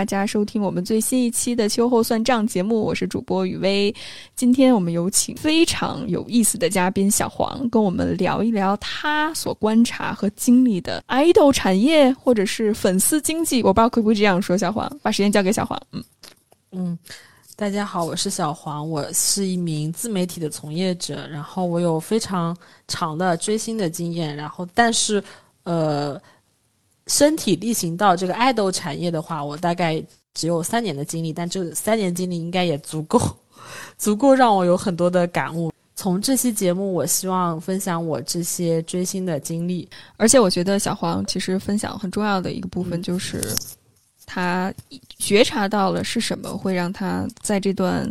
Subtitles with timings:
[0.00, 3.94] 大家收听我们最新一期的秋后算账节目，我是主播雨薇。
[4.34, 13.62] 今天我们有请非常有意思的嘉宾小黄，跟我们聊一聊他所观察和经历的爱豆产业或者是粉丝经济。
[13.62, 15.78] 我不知道会不会这样说，小黄，把时间交给小黄。
[15.92, 16.02] 嗯
[16.72, 16.98] 嗯，
[17.54, 22.56] 大家好，我是小黄，我是一名自媒体的从业者，然后我有非常
[22.88, 25.22] 长的追星的经验，然后但是
[25.64, 26.18] 呃。
[27.10, 30.00] 身体力行到这个爱豆产业的话，我大概
[30.32, 33.20] 只有三年的经历，但这三年经历应该也足够，
[33.98, 35.72] 足够让我有很多的感悟。
[35.96, 39.88] 从这期节目，我希望分享我这些追星的经历。
[40.16, 43.42] 而且，我觉得小黄其实分享很重要的一个部分，就是
[44.24, 44.72] 他
[45.18, 48.08] 觉察到了是什么会让他在这段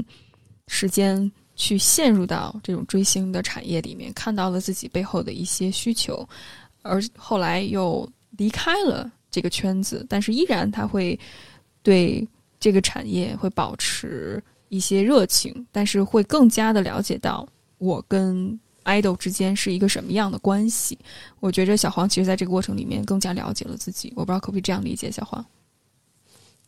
[0.67, 6.27] 时间去陷入到这种追星的产业里面，看到了自己背后的一些需求，
[6.81, 8.05] 而后来又。
[8.39, 11.19] 离开了这个圈子，但是依然他会
[11.83, 12.27] 对
[12.59, 20.97] 这个产业会保持一些热情，但是会更加的了解到我跟 idol 之间是一个什么样的关系。
[21.39, 24.11] 我觉着小黄其实在这个过程里面更加了解了自己。
[24.15, 25.45] 我不知道可不可以这样理解，小黄？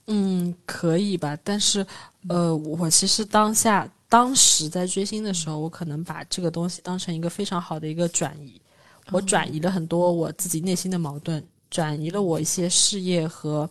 [0.08, 1.38] 嗯，可以吧。
[1.44, 1.86] 但是，
[2.28, 8.60] 呃，我其实当下当时在追星的时候，我可能把这个东西当成一个非常好的一个转移，
[9.12, 11.42] 我转移了很多我自己内心的矛盾。
[11.72, 13.68] 转移了我一些事业和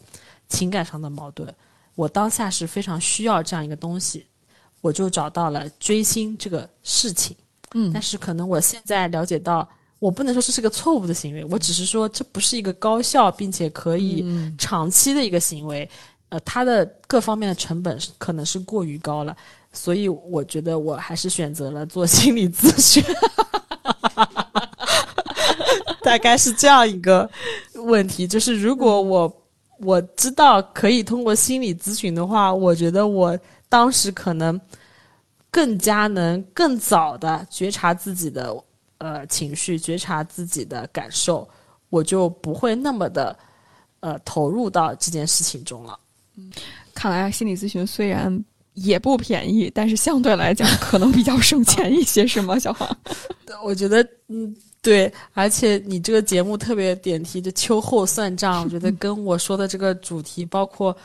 [0.48, 1.54] 情感上的矛盾，
[1.94, 4.26] 我当下是非常需要这样一个东西，
[4.80, 7.36] 我就找到了追星这个事情。
[7.74, 9.68] 嗯，但是可能我现在了解到，
[10.00, 14.24] 我不能说这是个错误的行为，我只是说这不是一个高效并且可以
[14.58, 15.88] 长期的一个行为。
[16.30, 19.36] 呃，它的各方面的成本可能是过于高了，
[19.72, 23.04] 所以我觉得我还是选择了做心理咨询。
[26.02, 27.28] 大概是这样一个
[27.90, 29.42] 问题，就是如果我
[29.80, 34.58] 我知道可以通过心理咨询的话，我觉得我当时可能
[35.50, 38.54] 更加能更早的觉察自己的
[38.98, 41.48] 呃情绪，觉察自己的感受，
[41.88, 43.36] 我就不会那么的
[44.00, 45.98] 呃投入到这件事情中了。
[46.36, 46.52] 嗯，
[46.94, 52.88] 看来心理咨询虽然也不便宜，但是相对来讲可能比较省钱一些，是吗，小黄？
[53.64, 54.54] 我觉得嗯。
[54.82, 60.96] 对，而且你这个节目特别点题，就秋后算账，我觉得跟我说的这个主题，包括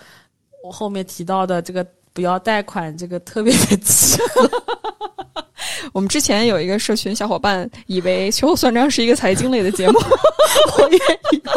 [0.64, 4.50] 我后面提到的这个不要贷款，这个特别的契合。
[5.92, 10.00] 我们之前有一个社群小伙伴以为秋后算账是一个财经类的节目，
[10.80, 10.98] 我也
[11.32, 11.52] 以为。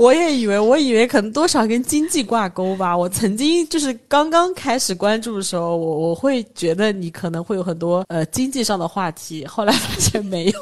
[0.00, 2.96] 我也以为，我以为可能多少跟经济挂钩吧。
[2.96, 10.52] 我曾经就是刚刚开始关注的时候，我我会觉得你可能会有很多呃经济上的话题，后来发现没有。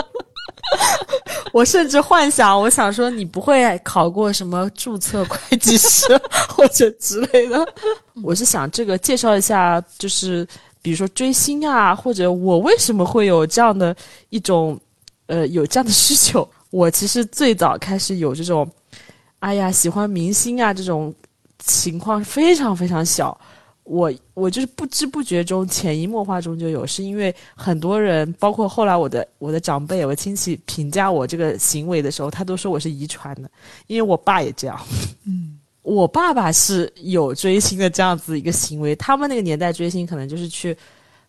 [1.54, 6.06] 我甚至幻想，我想说你不会考过什么注册会计师
[6.46, 7.66] 或者之类的。
[8.22, 10.46] 我是想这个介绍一下，就是
[10.82, 13.96] 比如说追星啊，或者我为什么会有这样的
[14.28, 14.78] 一种
[15.26, 16.46] 呃有这样的需求。
[16.70, 18.68] 我其实最早开始有这种，
[19.40, 21.12] 哎呀，喜欢明星啊这种
[21.58, 23.38] 情况非常非常小。
[23.82, 33.50] 我我就是不知不觉中、潜移默化中就有，是因为很多人，包括后来我的我的长辈、我亲戚评价我这个行为的时候，他都说我是遗传的，
[33.88, 34.80] 因为我爸也这样。
[35.26, 40.76] 嗯， 我爸爸是有追星的这样子一个行为，他们那个年代追星可能就是去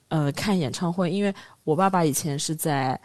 [0.10, 3.00] 呃看演唱会，因为我爸爸以前是在。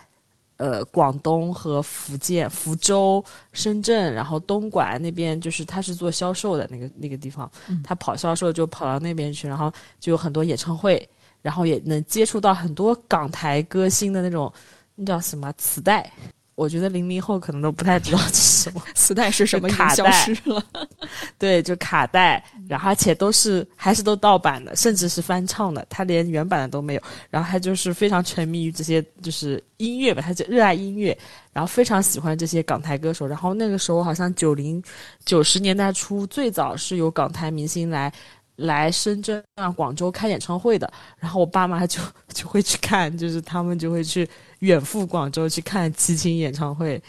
[0.59, 3.23] 呃，广东和福建福州、
[3.53, 7.51] 深圳，然后东莞那边，就是他是做销售的那个那个地方，
[7.85, 9.71] 他跑销售就跑到那边去，然后
[10.01, 11.07] 就有很多演唱会，
[11.43, 14.51] 然后也能接触到很多港台歌星的那种，
[14.95, 16.11] 那叫什么磁带。
[16.57, 20.65] 我觉得零零后可能都不太知道这 是什么磁带是什么，卡带了。
[21.39, 27.03] 对，就卡带，然后而且都是还是都盗版的，甚至是翻唱的，他连原版的都没有。
[27.31, 31.17] 然后他就是非常沉迷于这些就是音乐吧，他就热爱音乐，
[31.53, 33.27] 然后非常喜欢这些港台歌手。
[33.27, 34.83] 然后那个时候好像九零
[35.27, 38.11] 九十年代初，最早是有港台明星来
[38.57, 40.91] 来深圳啊、广州开演唱会的。
[41.19, 42.01] 然后我爸妈就
[42.33, 44.27] 就会去看，就是他们就会去。
[44.61, 47.03] 远赴广州去看齐秦演唱会，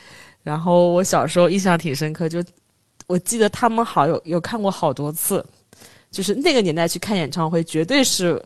[0.43, 2.43] 然后我小时候印象挺深刻，就
[3.07, 5.45] 我记得他们好有有看过好多次，
[6.11, 8.43] 就是那个年代去看演唱会，绝对是，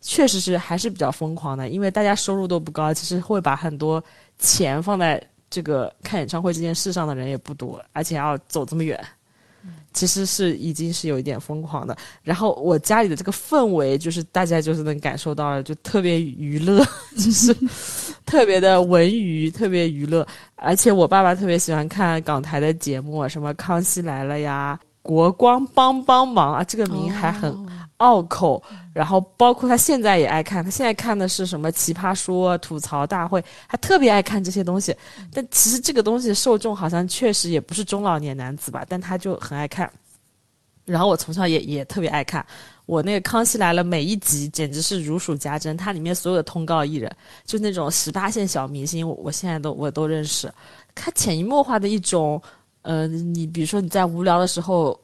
[0.00, 4.02] 确实是还是比较疯狂的，因为大家收入都不高，其实会把很多
[4.38, 9.02] 钱放在这个看演唱会这件事上的人也不多，而且要走这么远。
[9.92, 16.82] 其实是已经是有一点疯狂的，然后我家里的这个氛围，就是大家就是能感受到了，就特别娱乐，
[17.14, 17.54] 就是
[18.32, 20.26] 特别的文娱，特别娱乐。
[20.56, 27.54] 而且我爸爸特别喜欢看港台的节目，什么《康熙来了》呀，《国光帮帮忙》啊，这个名还很
[27.98, 28.62] 拗口。
[28.94, 34.96] 然后包括他现在也爱看，他现在看的是什么《奇葩说》、吐槽大会，他特别爱看这些东西。
[35.30, 39.92] 但其实这个东西受众好像确实也不是中老年男子吧，但他就很爱看。
[40.86, 42.44] 然后我从小也也特别爱看，
[42.86, 47.10] 我那个《康熙来了》每一集简直是如数家珍，它里面所有的通告艺人，
[47.44, 50.52] 就那种十八线小明星，我我现在都我都认识。
[50.94, 52.40] 他潜移默化的一种，
[52.82, 54.98] 呃，你比如说你在无聊的时候，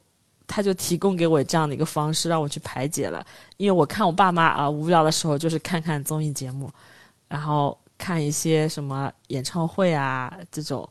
[0.47, 3.25] 他就提供给我这样的一个方式让我去排解了。
[3.57, 6.71] 因为我看我爸妈啊无聊的时候就是看看综艺节目，
[7.29, 10.89] 然后看一些什么演唱会啊这种。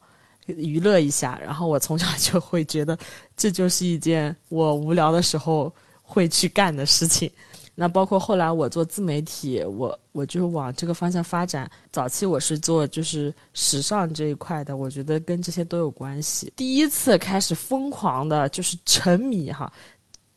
[0.48, 2.98] 娱乐一下，然后我从小就会觉得，
[3.36, 5.70] 这就是一件我无聊的时候
[6.08, 7.30] 会去干的事情。
[7.80, 11.70] 那包括后来我做自媒体，我我就往这个方向发展。
[11.92, 16.52] 早期我是做就是时尚这一块的，我觉得跟这些都有关系。
[16.56, 19.72] 第一次开始疯狂的就是沉迷哈，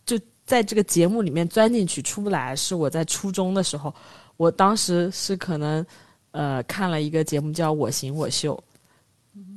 [0.04, 3.94] 就在这个节目里面钻进去出不来，是我在初中的时候，
[4.36, 5.86] 我当时是可能
[6.32, 8.54] 呃看了一个节目叫《我行我秀》。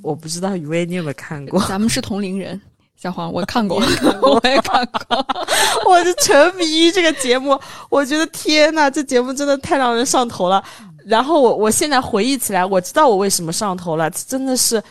[0.01, 1.59] 我不知道雨薇你有没有看过？
[1.67, 2.61] 咱们是同龄人，
[2.95, 3.81] 小黄我看过，
[4.21, 5.25] 我也看过，
[5.85, 7.59] 我就沉迷于这个节目。
[7.89, 10.63] 我觉得天呐，这节目真的太让人上头了。
[11.05, 14.81] 然后我我现在回忆起来，我知道我为什么上头了，真的是，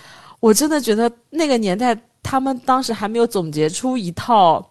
[0.41, 4.63] 我真的觉得那个年代他们当时还没有总结出一套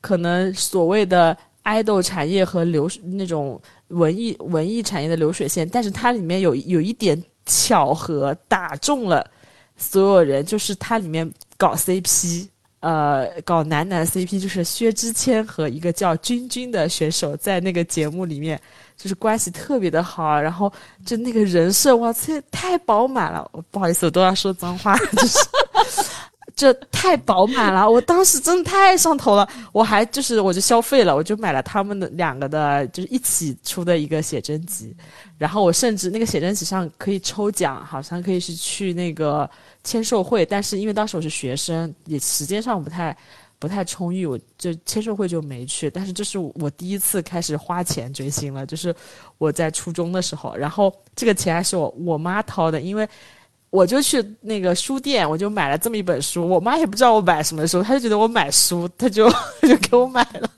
[0.00, 9.24] 可能所谓的爱豆产业和流那种文艺文艺产业的流水线，但是它里面有有一点巧合打中了。
[9.76, 12.48] 所有人就是它里面搞 CP，
[12.80, 18.60] 呃，搞男男 CP，就是薛之谦和一个叫君君的选手在那个节目里面，
[18.96, 20.72] 就是关系特别的好，然后
[21.04, 23.48] 就那个人设，哇塞，太饱满了！
[23.52, 25.38] 我不好意思，我都要说脏话，就是。
[26.56, 34.94] 这太饱满了，我当时真的太上头了，我还就是我就消费了，我就买了他们的两个的，就是一起出的一个写真集，
[35.38, 39.48] 然后我甚至那个写真集上可以抽奖，好像可以是去那个
[39.84, 43.16] 签售会，但是因为当时我是学生，也时间上不太
[43.58, 45.90] 不太充裕，我就签售会就没去。
[45.90, 48.94] 但是这是我第一次开始花钱追星了，就是
[49.38, 53.08] 我在初中的时候，然后这个钱还是我我妈掏的，因为。
[53.72, 56.44] 我就去那个书店，我就买了这么一本书。
[56.44, 59.30] 我妈也不知道我买什么书，她就觉得我买书，她就
[59.62, 60.50] 就给我买了。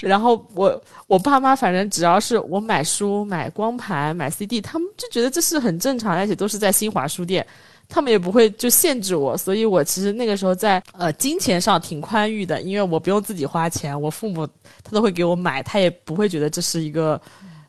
[0.00, 7.44] 然后我我爸妈反正只要是我买书、买光盘、买 CD，他们就觉得这是很正常，而且都是在新华书店，
[7.88, 9.36] 他们也不会就限制我。
[9.36, 14.46] 所以我其实那个时候在呃金钱上挺宽裕的，因为我不用自己花钱，我父母
[14.82, 17.20] 他都会给我买，他也不会觉得这是一个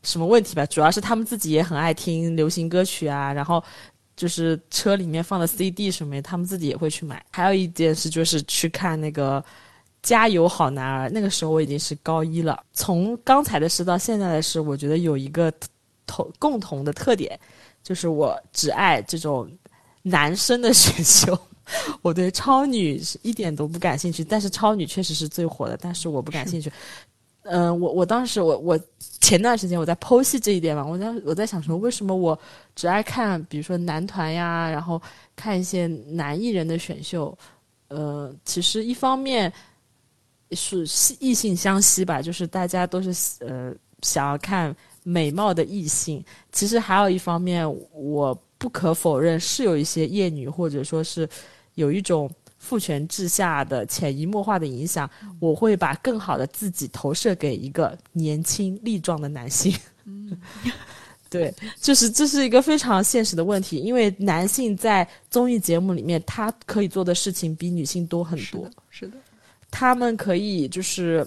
[0.04, 0.66] 什么问题吧。
[0.66, 3.64] 主要是他们自己也很爱听流行歌曲啊，然后。
[4.18, 7.24] 就是车里面放的 CD 什么，他们自己也会去买。
[7.30, 9.40] 还有一件事就是去看那个
[10.02, 12.60] 《加油好男儿》，那个时候我已经是高一了。
[12.74, 15.54] 从刚才的事到现在的事，我觉得有一个
[16.08, 17.40] 同共同的特点，
[17.84, 19.48] 就是我只爱这种
[20.04, 21.38] 男生的选秀，
[22.02, 24.24] 我对超女是一点都不感兴趣。
[24.24, 26.72] 但是超女确实是最火的，但是我不感兴趣。
[27.50, 28.78] 嗯，我我当时我我
[29.22, 32.38] 前段时间我在剖析这一点嘛，我在我在想说，为什么我
[32.76, 35.02] 只爱看比如说男团呀，然后
[35.34, 37.38] 看一些男艺人的选秀，
[37.88, 39.52] 呃，其实一方面
[40.52, 40.86] 是
[41.22, 51.28] 异性相吸吧，就是大家都是呃想要看美貌的异性，其实还有一方面，我不可否认是有一些厌女或者说是
[51.76, 52.30] 有一种。
[52.60, 55.08] 父权制下的潜移默化的影响，
[55.40, 59.72] 我会把更好的自己投射给一个年轻力壮的男性。
[61.30, 68.68] 对，就是这是一个非常现实的问题，因为男性在综艺节目里面，他可以做的事情比女性多很多。
[68.90, 69.18] 是的，
[69.70, 71.26] 他们可以就是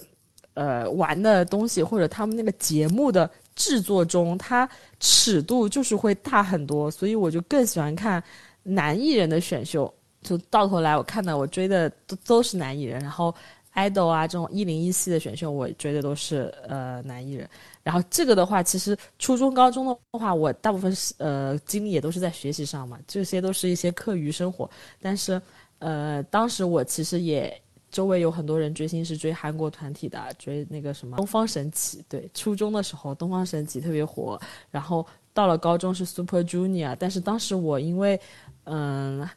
[0.61, 8.23] 呃玩的东西，或者他们那个节目的制作中，它尺度就是会大很多，所以我就更喜欢看
[8.63, 9.93] 男艺人的选秀。
[10.23, 13.35] 就到头来，我看到我追的都都是男艺人，然后
[13.75, 17.49] idol 啊这种一零一系的选秀，我追的都是呃男艺人。
[17.83, 24.69] 然后这个的话，其实初中、高中的话，我大部分呃精力也都是在学习上嘛，这些都是一些课余生活。
[25.01, 25.41] 但是
[25.79, 27.59] 呃，当时我其实也
[27.91, 32.05] 周围有很多人追星是追韩国团体的，追那个什么东方神起。
[32.09, 38.21] 对，初中的时候东方神起特别火，然后到了高中是 Super Junior，但是当时我因为
[38.65, 39.29] 嗯。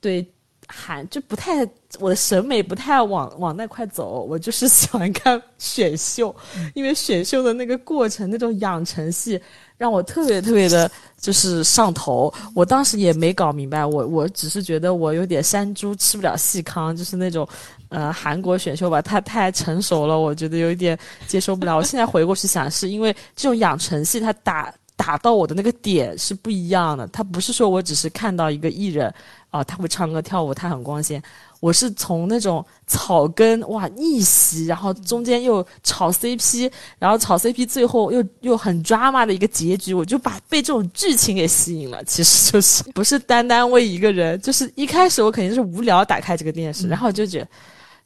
[0.00, 0.24] 对
[0.68, 1.66] 韩就不太，
[1.98, 6.34] 我的审美不太往往那块走，我就是 喜欢看选秀，
[6.74, 9.40] 因为选秀的那个过程，那种养成系
[9.78, 12.32] 让我特别特别的，就是上头。
[12.54, 17.48] 我当时也没搞明白，我我只是觉得我有点山猪吃不了细糠，就是那种，
[17.88, 21.76] 呃，韩国选秀吧，它太成熟了，我觉得有一点接受不了。
[21.76, 29.14] 我现在回过去想，是因为这种养成系它打打到我的那个点是不一样的，他不是说我只是看到一个艺人。
[29.50, 31.22] 啊，他会唱歌跳舞，他很光鲜。
[31.58, 42.04] 我是从那种草根哇逆袭，然后中间又炒 CP，然后炒 CP，最后又又很 drama 的一个结局，我就把被这种剧情给吸引了。
[42.04, 47.48] 其实就是不是单单为一个人，就是一开始我肯定是无聊打开这个电视，然后就觉得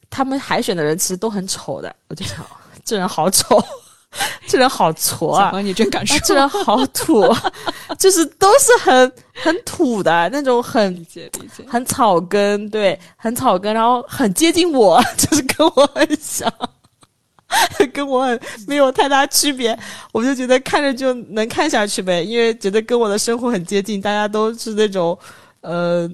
[0.09, 2.37] 他们海选的人其实都很丑的，我就想
[2.85, 3.61] 这人好丑。
[4.47, 5.59] 这人好挫啊！
[5.61, 7.25] 你真敢说，这人好土，
[7.97, 16.51] 就是都是很很土的那种，很理解理解，很草根，对，很草根，然后很接近我， 就是跟我很像，
[17.91, 19.77] 跟我很没有太大区别，
[20.11, 25.17] 我就觉得看着就能看下去呗，因为觉得跟我的生活很接近，大家都是那种
[25.61, 26.07] 呃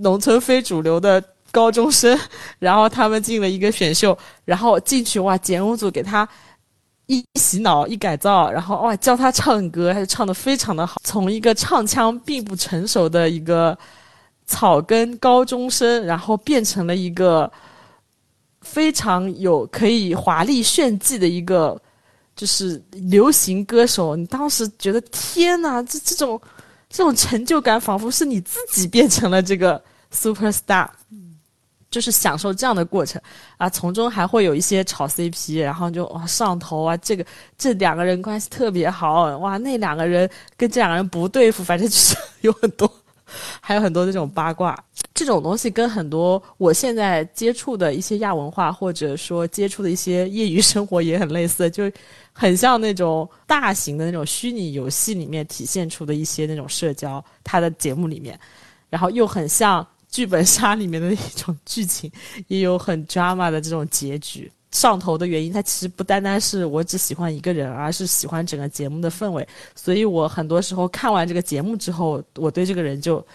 [0.00, 2.18] 农村非主流的高中生，
[2.58, 6.28] 然后他们进了一个选秀，然后进去哇，节目组给他。
[7.06, 11.00] 一洗脑一改造，然后哇教他唱歌，他就唱的非常的好。
[11.04, 13.76] 从一个唱腔并不成熟的一个
[14.46, 17.50] 草根高中生，然后变成了一个
[18.62, 21.78] 非常有可以华丽炫技的一个
[22.34, 24.16] 就是流行歌手。
[24.16, 26.40] 你当时觉得天呐，这这种
[26.88, 30.88] 这种成就感，仿佛是你自己变成了这个 super star。
[31.94, 33.22] 就是享受这样的过程
[33.56, 37.24] 啊，从中还会有一些炒 CP，然后就哇上头啊，这个
[37.56, 42.92] 这两个人关系特别好，哇那两个人跟这两个人不对付，反正就是有很多，
[43.60, 44.76] 还有很多这种八卦，
[45.14, 51.88] 这种东西跟很多我现在接触的一些亚文化或者说接触的一些业余生活也很类似，就
[52.32, 58.36] 很像那种大型的那种虚拟游戏里面体现出的一些那种社交，它的节目里面，
[58.90, 59.86] 然后又很像。
[60.14, 62.08] 剧本杀里面的一种剧情，
[62.46, 64.48] 也有很 drama 的这种结局。
[64.70, 69.44] 上头的原因，它其实不单单是我只喜欢一个人，而是喜欢整个节目的氛围。
[69.74, 73.26] 所以我很多时候看完这个节目之后，我对这个人就，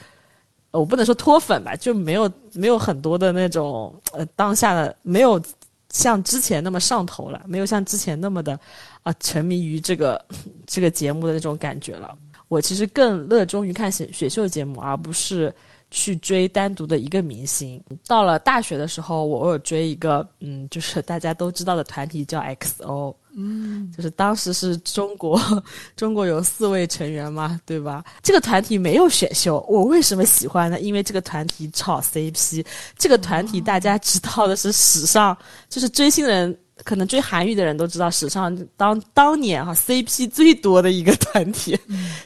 [0.72, 5.42] 我不能说脱粉吧，就没有没有很多的那种呃当下的没有
[5.90, 8.58] 像之前那么上头了，没有像之前那么的
[9.04, 10.26] 啊沉迷于这个
[10.66, 12.18] 这个节目的那种感觉了。
[12.48, 15.54] 我其实更热衷于看选选秀节目，而不是。
[15.92, 17.82] 去追单独的一个明星。
[18.08, 25.42] 到了大学的时候，我有追一个，嗯，就是大家都知道的团体叫 XO，嗯，就是当时是中国，
[25.98, 28.04] 中国有四位成员嘛，对吧？
[28.22, 30.80] 这个团体没有选秀，我为什么喜欢呢？
[30.80, 32.64] 因为这个团体炒 CP。
[32.98, 35.36] 这个团体大家知道的是史上，
[35.70, 41.76] 就是追星人，可能追韩语的人都知道，史上当当年哈 CP 最多的一个团体，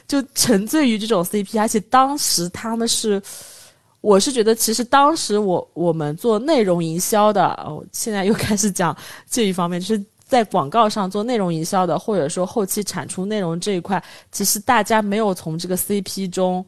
[0.06, 3.22] 就沉醉于这种 CP，而且当时他们是。
[4.04, 8.94] 我是觉得，其实当时我我们做内容营销的，哦，现在又开始讲
[9.30, 16.62] 这一方面，就是在广告上做内容营销的，或者说后期产出内容这一块，其实大家没有从这个 CP 中，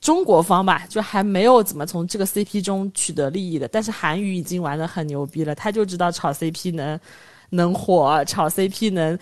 [0.00, 3.68] 中国方吧，就还没有怎么从这个 CP 中取得利益的。
[3.68, 6.98] 但是韩语已经玩的很牛逼了，他就知道炒 CP 能
[7.50, 9.16] 能火，炒 CP 能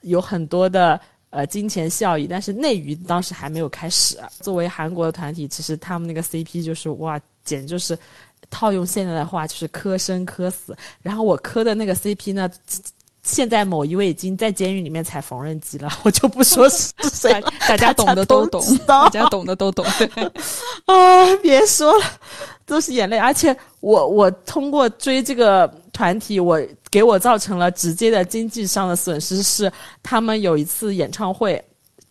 [0.00, 0.98] 有很多的。
[1.34, 4.16] 呃，金钱效益，但是内娱当时还没有开始。
[4.40, 7.98] 作为韩国的团体，其实他们那个 CP 就是哇，简直就是
[8.50, 10.76] 套用现在的话，就是磕生磕死。
[11.02, 12.48] 然后我磕的那个 CP 呢，
[13.24, 19.84] 现在某一位已经在监狱里面踩缝纫机了，我就不说是 谁，大家懂的都懂，大家懂的都懂。
[20.86, 22.06] 啊，别说了，
[22.64, 23.18] 都是眼泪。
[23.18, 26.62] 而且我我通过追这个团体，我。
[26.94, 31.60] 给我造成了直接的经济上的损失，是他们有一次演唱会，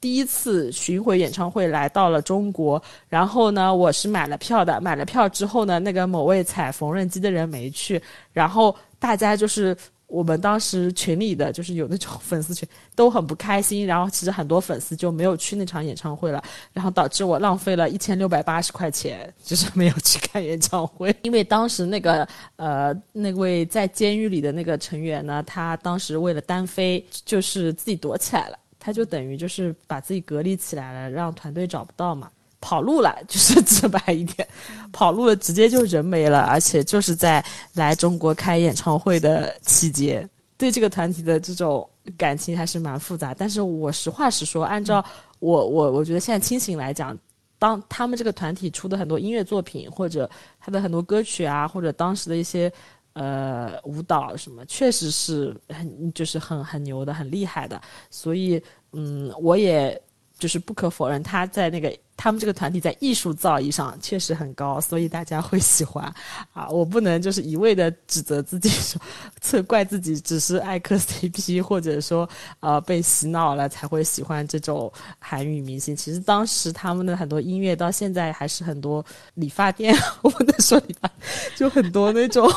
[0.02, 8.02] 第一次巡回演唱会来到了中国，然后呢，我是买了票的，买了票之后呢，那个某位踩缝纫机的人没去，
[8.34, 9.74] 然后大家就是。
[10.08, 21.16] 我们当时群里的就是有那种粉丝群都很不开心，然后其实很多粉丝就没有去那场演唱会了，然后导致我浪费了一千六百八十块钱，就是没有去看演唱会。
[21.24, 32.30] 因为当时那个呃那位在监狱里的那个成员呢，他当时为了单飞，就是自己躲起来了，他就等于就是把自己隔离起来了，让团队找不到嘛。
[32.64, 34.48] 跑路了，就是直白一点，
[34.94, 37.44] 跑路了，直接就人没了，而且就是在
[37.74, 43.34] 来中国开演唱会的期间，对这个团体的这种感情还是蛮复杂。
[43.34, 45.04] 但是我实话实说，按照
[45.40, 47.18] 我我我觉得现在清醒来讲，
[47.60, 52.72] 当他们这个团体出的很多音乐作品，或者他的很多歌曲啊，或者当时的一些
[53.12, 57.82] 呃舞蹈什么，确实是很就是很很牛的，很厉害的。
[58.10, 60.02] 所以嗯，我也
[60.40, 61.94] 就是不可否认他在那个。
[62.16, 66.06] 他们这个团体在艺术造诣上确实很高，所以大家会喜欢
[66.54, 66.70] 啊！
[66.70, 69.02] 我不能就是一味的指责自己，说
[69.42, 72.30] 责怪自己只是爱磕 CP，或者说
[72.60, 75.96] 呃被洗脑了才会喜欢这种韩语明星。
[75.96, 79.04] 其实当时他们的很多音乐到现在还是很多
[79.34, 81.10] 理发店，我不能说理发，
[81.56, 82.48] 就很多那种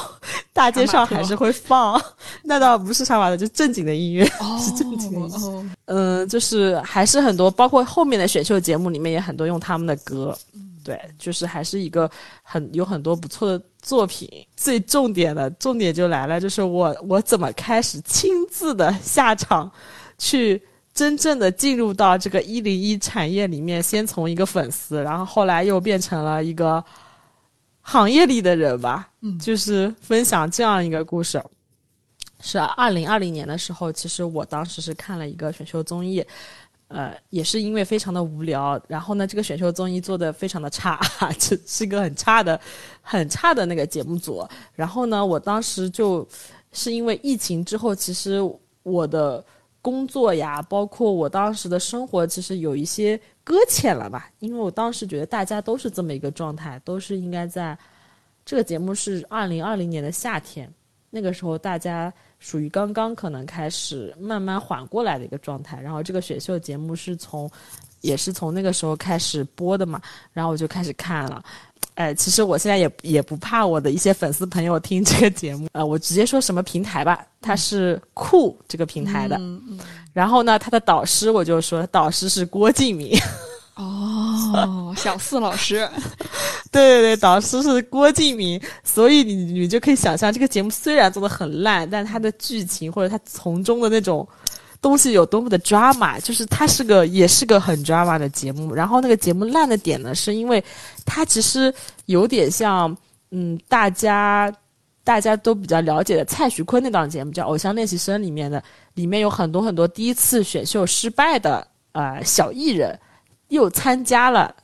[0.52, 2.00] 大街上还是会放。
[2.42, 4.24] 那倒不是杀马特，就正经的音乐，
[4.60, 5.38] 是正经的。
[5.86, 9.45] 嗯，就是还是很多，包括后面的选秀节目里面也很多。
[9.46, 10.36] 用他们的歌，
[10.84, 12.10] 对，就是还是一个
[12.42, 14.28] 很有很多不错的作品。
[14.56, 19.70] 最重点的重点就来了，就是我我怎么开始亲自的下场，
[20.18, 20.62] 去
[20.94, 23.82] 真正的进入到这个一零一产业里面。
[23.82, 26.82] 先从一个粉丝，然后后来又变成了一个
[27.82, 29.08] 行业里的人吧。
[29.20, 31.42] 嗯，就是分享这样一个故事。
[32.38, 36.24] 是二零二零年的时候，其实我当时是看了一个选秀综艺。
[36.88, 41.00] 呃，也是因为非常的无聊，然后呢，这个选秀综艺做的非常的差，
[41.38, 42.60] 这是一个很差的、
[43.02, 44.46] 很差的那个节目组。
[44.72, 46.26] 然后呢，我当时就
[46.70, 48.40] 是因为疫情之后，其实
[48.84, 49.44] 我的
[49.82, 54.30] 工作呀，包括我当时的生活，其实有一些搁浅了吧。
[54.38, 57.76] 因为我当时觉得大家都是这么一个状态，都是应该在
[58.44, 60.72] 这个节目是二零二零年的夏天，
[61.10, 62.12] 那个时候大家。
[62.38, 67.50] 属于刚刚可能开始慢慢缓过来的一个状态，然后这个选秀节目是从，
[68.02, 70.00] 也是从那个时候开始播的嘛，
[70.34, 71.42] 然后我就开始看了，
[71.94, 79.40] 哎，其实我现在也也不怕我的一些粉丝朋友听这个节目，呃，我直接说什么平台吧，它是酷这个平台的，
[80.12, 83.18] 然后呢，他的导师我就说导师是郭敬明。
[83.76, 85.86] 哦，小四老师，
[86.72, 94.26] 对对对，导师是郭敬明，所以你你就可以想象，这个节目虽然做的很烂，但它的剧情或者它从中的那种
[94.80, 98.74] 东西有多么的 drama，就是它是个也是个很 drama 的节目。
[98.74, 100.64] 然后那个节目烂的点呢，是因为
[101.04, 101.72] 它其实
[102.06, 102.96] 有点像，
[103.30, 104.50] 嗯，大家
[105.04, 112.98] 大家都比较了解的蔡徐坤那档节目叫《偶像练习生》里面的，里面有很多很多第一次选秀失败的呃小艺人。
[113.48, 114.54] 又参加了，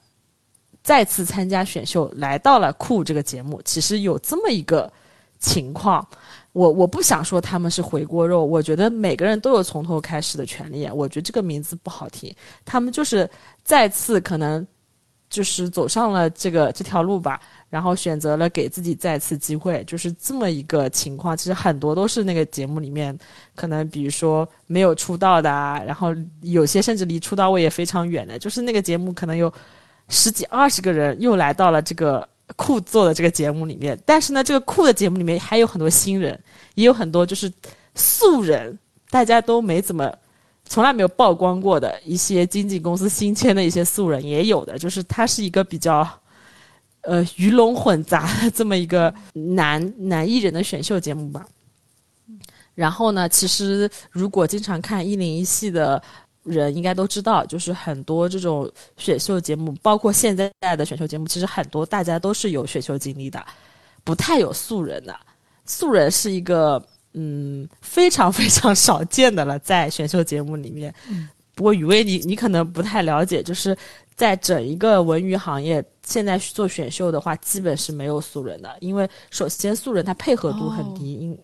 [0.82, 3.60] 再次参加选秀，来到了酷这个节目。
[3.64, 4.92] 其实有这么一个
[5.38, 6.06] 情况，
[6.52, 10.88] 我我不想说他们是回锅肉，我觉得每个人都有从头开始的权利。
[10.88, 13.28] 我觉得这个名字不好听，他们就是
[13.62, 14.66] 再次可能
[15.32, 17.40] 就是走上了这个这条路吧，
[17.70, 21.34] 然后选择了给自己再次机会，就是这么一个情况。
[21.34, 23.18] 其实很多都是那个节目里面。
[23.54, 29.50] 可能比如说没有出道的啊，然后有些甚至离出道位也非常远的，就是那个节目可能有
[30.08, 36.38] 十几二十个人又来到了这个酷做的这个节目里面，但是呢，这个酷的节目里面还有很多新人，
[36.74, 37.50] 也有很多就是
[37.94, 40.12] 素人，大家都没怎么
[40.72, 46.08] 从来没有曝光过的一些经纪公司新签的一些素人也有的，就是它是一个比较
[47.02, 51.46] 呃鱼龙混杂的 这么一个男男艺人的选秀节目吧。
[52.74, 53.28] 然后呢？
[53.28, 56.02] 其实如果经常看一零一系的
[56.42, 63.44] 人，应该都知道，就是很多这种选秀节目，包括现在的选秀节目，其实很多大家都是有选秀经历的，
[64.02, 65.14] 不太有素人的。
[65.66, 66.82] 素人是一个
[67.14, 70.94] 嗯非常非常少见的了，在选秀节目里面。
[71.54, 73.76] 不过雨薇，你你可能不太了解，就是
[74.14, 81.38] 在整一个文娱行业，现在做选秀的话，基本是没有素人的，因为首先素人他配合度很低，因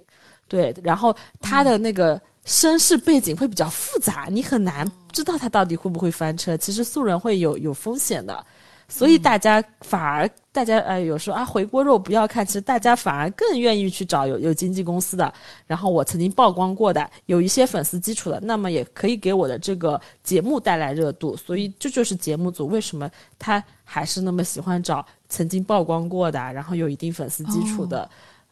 [0.48, 6.56] 对，然后他的那个身世背景会比较复杂，你很难知道他到底会不会翻车。
[6.56, 8.44] 其实素人会有有风险的，
[8.88, 15.32] 所以大家反而大家呃有时候啊回锅肉不要看，其实大家反而更愿意去找有有经纪公司的，
[15.66, 21.36] 然后我曾经曝光过的，有一些粉丝基础的，那么也可以给我的这个节目带来热度。
[21.36, 28.08] 所以这就是节目组为什么他还是那么喜欢找曾经曝光过的，然后有一定粉丝基础的。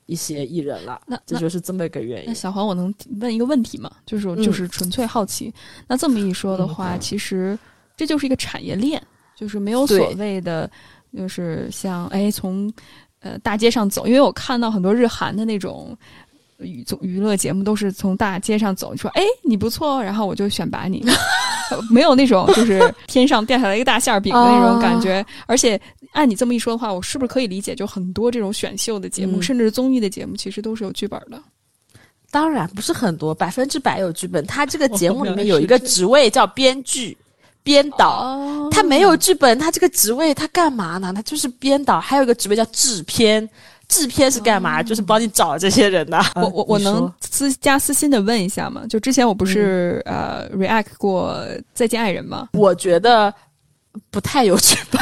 [0.09, 2.27] 一些艺人了，那这就是这么一个原因。
[2.29, 3.91] 那小黄，我能问一个问题吗？
[4.07, 5.53] 就是就是纯粹好奇。
[5.89, 7.59] 那这么一说的话，其实
[7.97, 9.03] 这就是一个产业链，
[9.37, 10.71] 就是没有所谓的，
[11.17, 12.73] 就是像哎从
[13.21, 15.97] 呃大街上走，因为我看到很多日韩的那种
[16.59, 21.05] 娱娱乐节目，都是从大街上走，你说哎你不错，然后我就选拔你。
[21.91, 25.81] 没有那种就是天上掉下来一个大馅饼的那种感觉，而且
[26.13, 31.43] 按你这么一说的话，我是不是可以理解，就很多这种选秀的节目，甚至是综艺的节目，其实都是有剧本的？
[32.31, 34.47] 当然不是很多，百分之百有剧本。
[34.47, 37.19] 他这个节目里面有一个 职位叫编剧，
[37.67, 38.09] 编导。
[38.09, 41.11] 哦他没有剧本，他这个职位他干嘛呢？
[41.15, 43.49] 他就是编导，还有一个职位叫制片。
[43.89, 44.83] 制片是干嘛？
[44.83, 46.21] 就是帮你找这些人 的。
[46.35, 48.83] 我我我能私加私心的问一下吗？
[48.91, 51.35] 就之前我不是、呃 react 过
[51.73, 52.49] 《再见爱人》吗？
[52.53, 53.33] 我觉得
[54.11, 55.01] 不太有剧本，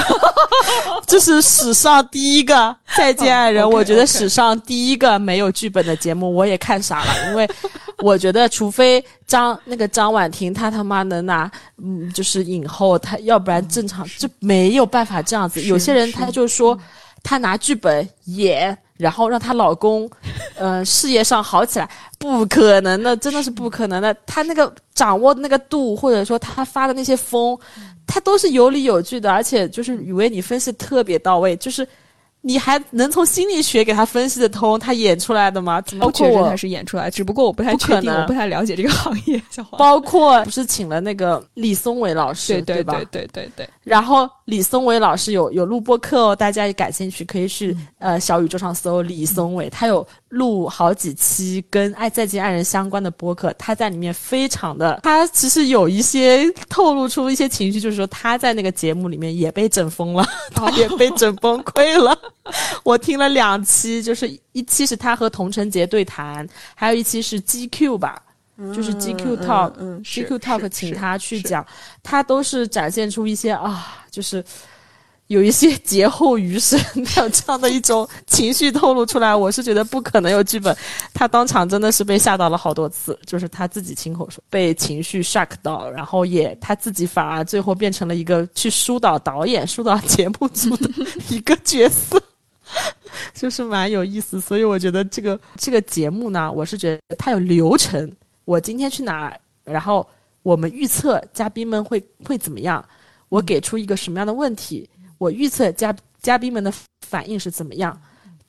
[1.07, 2.55] 这是史上第一个
[2.95, 7.49] 《再见爱人》哦，我觉得史上第一个没有剧本的节目，我也看傻了，因为
[7.99, 15.63] 我觉得除非张那个张婉婷她他妈能拿嗯就是影后，她要不然正常就没有办法这样子。
[15.63, 16.79] 有些人是他就说
[17.23, 18.77] 她拿剧本演。
[18.97, 20.09] 然后让她老公，
[20.55, 24.15] 呃，事业上好起来，不可能的，真的是不可能的。
[24.25, 27.59] 她那个掌握的那个度，或者说她发的那些疯，
[28.07, 31.87] 她都是有理有据的，而且就是以为你分析特别到位，就是
[32.47, 35.81] 你还能从心理学给他分析的通，他演出来的吗？
[35.81, 39.43] 怎么我不觉得他，是演出来，只不过我不太确定，我不太了解这个行业。
[39.79, 42.85] 包括不是请了那个李松伟老师，对？
[42.85, 62.19] 对对对对对，然后李松伟老师有有录播课哦，大家也感兴趣可以去、呃小宇宙上搜李松伟，他有录好几期跟《爱再见爱人》相关的播客，他在里面非常的，他其实有一些透露出一些情绪，就是说他在那个节目里面也被整疯了，他也被整崩溃了。
[62.83, 68.23] 我听了两期，就是一期是他和童晨杰对谈，还有一期是 GQ 吧。
[68.75, 71.67] 就是 GQ Talk，、嗯嗯是 GQ Talk 请他去讲，
[72.03, 74.45] 他都是展现出一些啊，就是
[75.29, 76.79] 有一些劫后余生
[77.17, 79.35] 有 这样的一种情绪透露出来。
[79.35, 80.77] 我是觉得不可能有剧本，
[81.13, 90.89] 他当场真的是被吓到了好多次，就是他自己亲口说被情绪 shock 到，然后也他自己反而最后变成了一个去疏导导演、疏导节目组的
[91.29, 92.23] 一个角色。
[93.33, 98.11] 就是蛮有意思，所以我觉得这个这个节目呢，我是觉得它有流程。
[98.45, 100.07] 我今天去哪儿，然后
[100.43, 102.85] 我们预测嘉宾们会会怎么样，
[103.29, 106.73] 我给出一个什么样的问题，我预测嘉嘉宾们的
[107.07, 107.99] 反应是怎么样，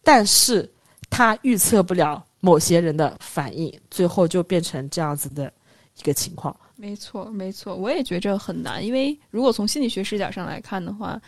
[0.03, 0.69] 但是
[1.09, 5.51] 他预测不了某些人的反应，最后就变成这样子的
[5.97, 6.55] 一个情况。
[6.75, 11.19] 没错，没错，我也觉着很难，因为如果从心理学视角上来看的话，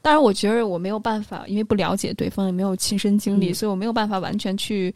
[0.00, 4.94] 当然我觉得我没有办法，因为不了解对方，也没有亲身经历，嗯所以我没有办法完全去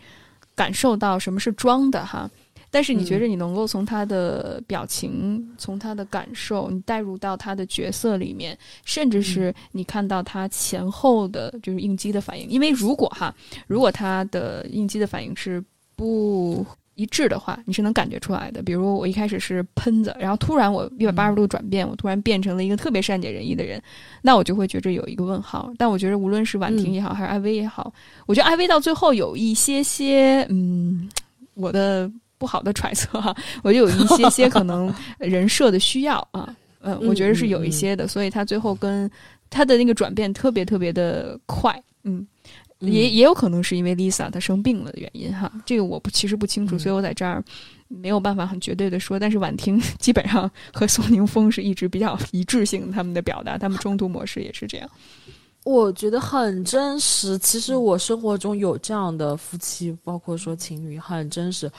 [0.54, 2.30] 感受到什么是装的哈。
[2.70, 12.48] 但是你觉着你能够从他的表情、从他的感受，你带入到他的角色里面，甚至是你看到他前后的就是应激的反应。
[12.48, 13.34] 因为如果哈，
[13.66, 15.62] 如果他的应激的反应是
[15.94, 18.62] 不一致的话，你是能感觉出来的。
[18.62, 23.80] 比如我一开始是喷子，然后突然我一百八十度转变，我突然变成了一个特别善解人意的人，
[24.22, 25.70] 那我就会觉着有一个问号。
[25.76, 27.92] 但我觉得无论是婉婷也好，还是艾薇也好，
[28.26, 31.08] 我觉得艾薇到最后有一些些，嗯，
[31.52, 39.10] 我的不好的揣测哈， 我就有一些些可能人设的需要啊，嗯，我觉得是有一些的，所以他最后跟
[39.50, 42.26] 他的那个转变特别特别的快，嗯。
[42.80, 47.42] 也也有可能是因为 Lisa 她生病了的原因哈，这个我不其实不清楚，嗯所以我在这儿
[47.88, 49.18] 没有办法很绝对的说。
[49.18, 54.90] 但是婉婷基本上和宋宁峰是一直比较一致性，他们的表达，他们冲突模式也是这样。
[55.64, 57.38] 我觉得很真实。
[57.38, 61.72] 其实我生活中有这样的夫妻，包括说情侣，很真实。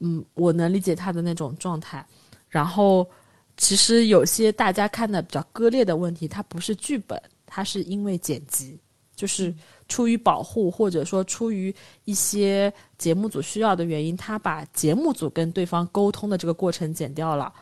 [0.00, 2.04] 嗯，我能理解他的那种状态。
[2.48, 3.08] 然后，
[3.56, 8.78] 其实有些大家看的比较割裂的问题，它不是剧本，它是因为剪辑，
[9.14, 9.54] 就是
[9.88, 17.52] 出于保护，或者说出于一些节目组需要的原因，他把节目组跟对方沟通的这个过程剪掉了，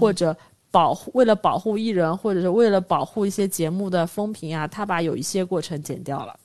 [0.00, 0.36] 或者。
[0.70, 6.38] 保护为了保护艺人，或者是为了保护一些节目的风评啊，他把有一些过程剪掉了，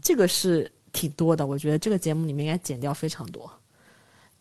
[0.00, 1.44] 这个是挺多的。
[1.44, 3.50] 我觉得这个节目里面应该剪掉非常多，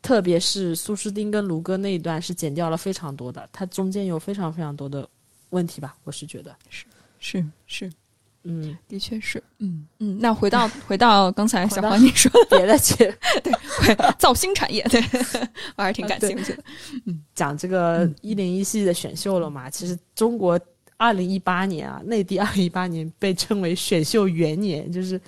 [0.03, 5.07] 特别是苏诗丁跟卢哥那一段是剪掉了非常多的，它中间有非常非常多的
[5.49, 6.85] 问题吧，我是觉得，是
[7.19, 7.91] 是是，
[8.43, 10.17] 嗯，的确是，嗯嗯。
[10.19, 12.95] 那回到回到刚才小黄你说别的去
[13.41, 13.51] 对
[14.19, 15.01] 造星产业，对
[15.77, 16.63] 我还是挺感兴趣的。
[17.05, 20.59] 嗯讲这个一零一系的选秀了嘛，其实中国。
[20.95, 25.19] 二零一八年啊，内地二零一八年被称为选秀元年，就是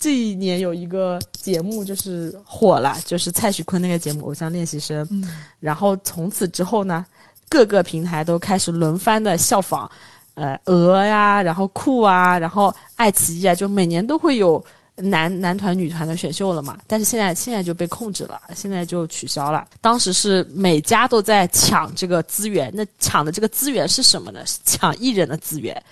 [0.00, 5.28] 这一年有一个节目就是火了，就是蔡徐坤那个节目《偶像练习生》，嗯
[5.60, 7.04] 然后从此之后呢，
[7.50, 9.88] 各个平台都开始轮番的效仿，
[10.34, 14.64] 呃，鹅呀，然后酷啊，然后爱奇艺啊，就每年都会有
[14.96, 16.78] 男男团、女团的选秀了嘛。
[16.86, 19.66] 但是现在现在就被控制了，现在就取消了。
[19.82, 24.40] 当时是每家都在抢这个资源，那抢的这个资源是什么呢？
[24.46, 25.82] 是抢艺人的资源。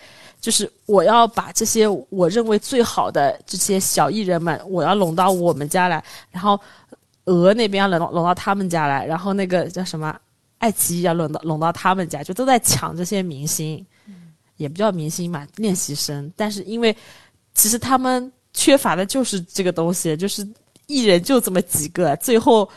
[0.41, 6.59] 就是我要把这些我认为最好的这些小艺人们，我要拢到我们家来，然后
[7.25, 10.17] 鹅那边要拢拢到他们家来，然后那个叫什么
[10.59, 13.85] 爱奇艺要拢到拢到他们家，就都在抢这些明星。
[14.57, 16.33] 也不叫明星嘛，练习生。
[16.35, 16.97] 但是因为
[17.55, 20.45] 其实他们缺乏的就是这个东西，就是
[20.89, 22.69] 艺人就这么几个，最后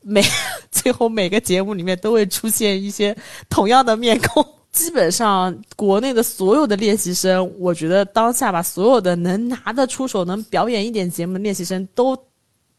[0.00, 0.20] 每
[0.72, 3.16] 最后每个节目里面都会出现一些
[3.48, 4.44] 同样的面孔。
[4.72, 12.16] 基本上国内的所有的练习生，我觉得当下吧，所有的能拿得出手、能表演一点节目的练习生，都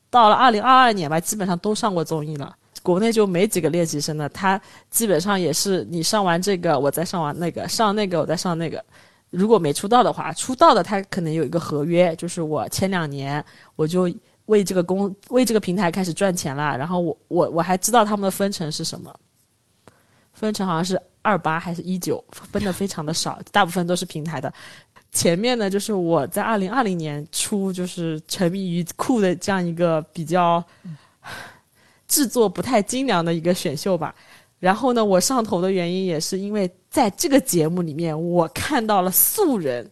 [0.09, 2.55] 到了二零二二年吧，基本上都上过综艺了。
[2.81, 8.83] 国内就没几个练习生了，他基本上也是你上完这个，我再上完那个，上那个我再上那个。
[9.29, 13.43] 如果没出道的话，出道的他可能有一个合约，就是我前两年
[13.75, 14.09] 我就
[14.45, 19.13] 为这个公为这个平台开始赚钱了，然后我我我还知道他们的分成是什么，
[20.33, 20.99] 分成好像是。
[21.21, 24.51] 二八还是一九分的非常的少，大部分都是平台的。
[25.11, 30.63] 前面呢，就是我在二零二零年初就是沉迷于酷的这样一个比较
[32.07, 34.15] 制作不太精良的一个选秀吧。
[34.59, 39.89] 然后呢，我上头的原因也是因为在这个节目里面，我看到了素人，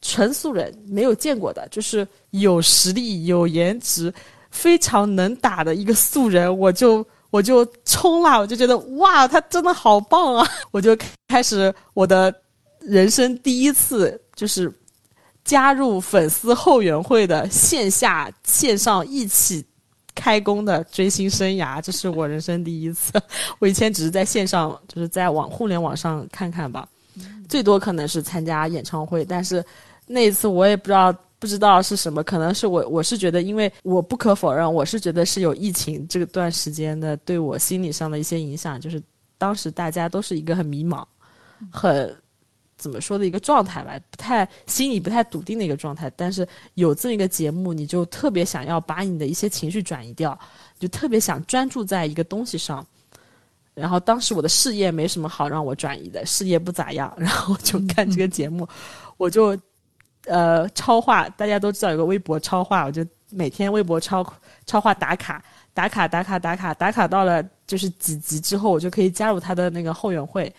[0.00, 4.12] 纯素人没有见过的，就是有实力、有颜值、
[4.50, 7.06] 非常能打的一个素人，我就。
[7.30, 10.46] 我就冲了，我就觉得哇，他真的好棒啊！
[10.72, 10.96] 我就
[11.28, 12.34] 开始我的
[12.80, 14.72] 人生第一次，就是
[15.44, 19.64] 加入粉丝后援会的线下线上一起
[20.14, 23.12] 开工的追星生涯，这是我人生第一次。
[23.60, 26.88] 我以前只是在线上，就是在网互联网上看看吧，
[27.48, 29.64] 最多可能是参加演唱会，但是
[30.06, 31.14] 那一次我也不知道。
[31.40, 39.02] 不知道是什么，可能是我，我是觉得，因为我不可否认，我是觉得是有疫情这段时间的对我心理上的一些影响，就是
[39.38, 41.02] 当时大家都是一个很迷茫、
[41.72, 42.14] 很
[42.76, 46.12] 怎么说的一个状态吧，不太心里不太笃定的一个状态。
[46.14, 50.38] 但是有这么一个节目，你就特别想要把你的一些情绪转移掉，
[50.78, 52.86] 就特别想专注在一个东西上。
[53.72, 58.68] 然后当时我的事业没什么好让我转移的，事业不咋样，然后就看这个节目，
[59.16, 59.58] 我就。
[60.30, 64.24] 呃，超话大家都知道有个微博超话，我就每天微博超
[64.64, 65.42] 超话打卡
[65.74, 70.52] 打卡打卡打卡打卡到了就是几级之后，我就可以加入他的那个后援会，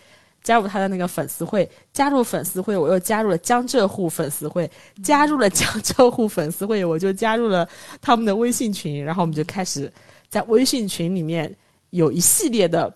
[0.43, 4.69] 加入他的那个粉丝会，加入粉丝会，我又加入了江浙沪粉丝会，
[5.01, 7.65] 加入了江浙沪粉丝会，我就加入了
[8.01, 9.89] 他们的微信群，然后我们就开始
[10.27, 11.49] 在微信群里面
[11.91, 12.93] 有一系列的，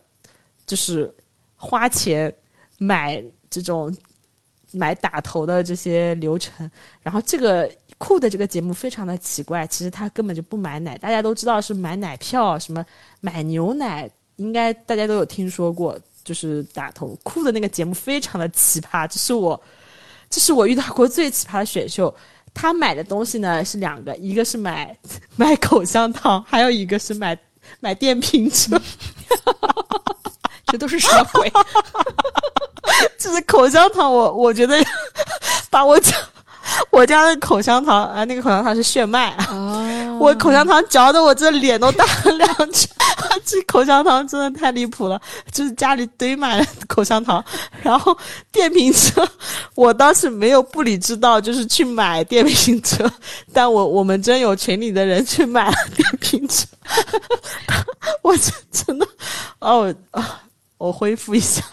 [0.65, 1.09] 就是
[1.55, 2.35] 花钱
[2.77, 3.95] 买这种。
[4.75, 6.69] 买打头的这些流程，
[7.01, 12.85] 然后这个酷的这个节目非常的奇怪，其实他根本就不买奶，大家都知道是买奶票，什么
[13.21, 19.59] 买牛奶，应该大家都有听说过，就是打头酷的那个节目非常的奇葩，这是我，
[20.29, 22.13] 这是我遇到过最奇葩的选秀。
[22.53, 24.97] 他买的东西呢是两个，一个是买
[25.35, 27.37] 买口香糖，还有一个是买
[27.81, 28.81] 买电瓶车，
[30.67, 31.51] 这都是什么鬼？
[33.17, 34.75] 就是口香糖，我我觉得
[35.69, 36.15] 把我家
[36.91, 42.89] 我家的口香糖啊，那个口香糖是炫迈啊，我口香糖嚼的我这脸都大了两圈，
[43.43, 45.19] 这口香糖真的太离谱了，
[45.51, 47.43] 就是家里堆满了口香糖，
[47.81, 48.15] 然后
[48.51, 49.27] 电瓶车，
[49.73, 53.11] 我当时没有不理智到就是去买电瓶车，
[53.51, 56.67] 但我我们真有群里的人去买了电瓶车，
[58.21, 59.07] 我真真的
[59.59, 60.41] 哦啊，
[60.85, 61.63] 我恢复一下。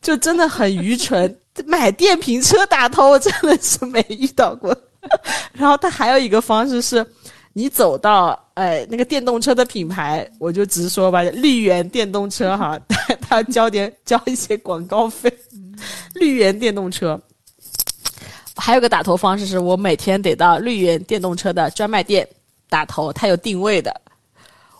[0.00, 4.74] 就真的很愚蠢，买电瓶车打头，我真的是没遇到过。
[5.52, 7.04] 然后他还有一个方式是，
[7.52, 15.32] 你走到哎那个电动车的品牌，我就直说吧，绿源电动车哈，他他交点交一些广告费。
[16.14, 17.20] 绿源电动车，
[18.54, 22.26] 还有个打头方式是我每天得到绿源电动车的专卖店
[22.70, 24.00] 打头，它有定位的。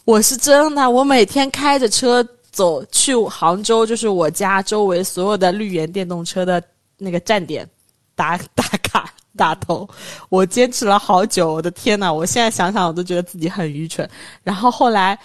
[0.05, 2.27] 我是真的，我每天开着车。
[2.59, 6.61] 走去杭州，就是我家周围所有的绿源电动车的
[6.97, 7.65] 那个站点
[8.17, 9.89] 打打卡打头，
[10.29, 11.53] 我坚持了好久。
[11.53, 14.11] 我的天呐，我现在想想我都觉得自己很愚蠢。
[14.43, 15.17] 然后后来，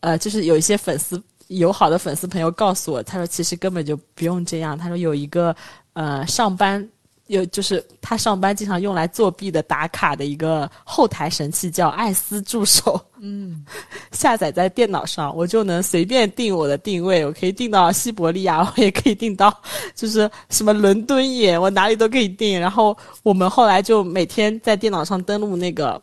[0.00, 4.76] 呃，就是有一些粉丝友好的粉丝朋友告诉我，他说其实根本就不用这样。
[4.76, 5.56] 他说有一个
[5.94, 6.86] 呃上班。
[7.32, 13.64] 有就是他上班经常用来作弊的打卡的一个后台神器叫艾斯助手，嗯，
[14.12, 19.52] 下载在电脑上，我就能随便定我的定位，我可以定到西伯利亚， 我也可以定到
[19.94, 22.60] 就是什么伦敦眼，我哪里都可以定。
[22.60, 26.00] 然后我们后来就每天在电脑上登录那个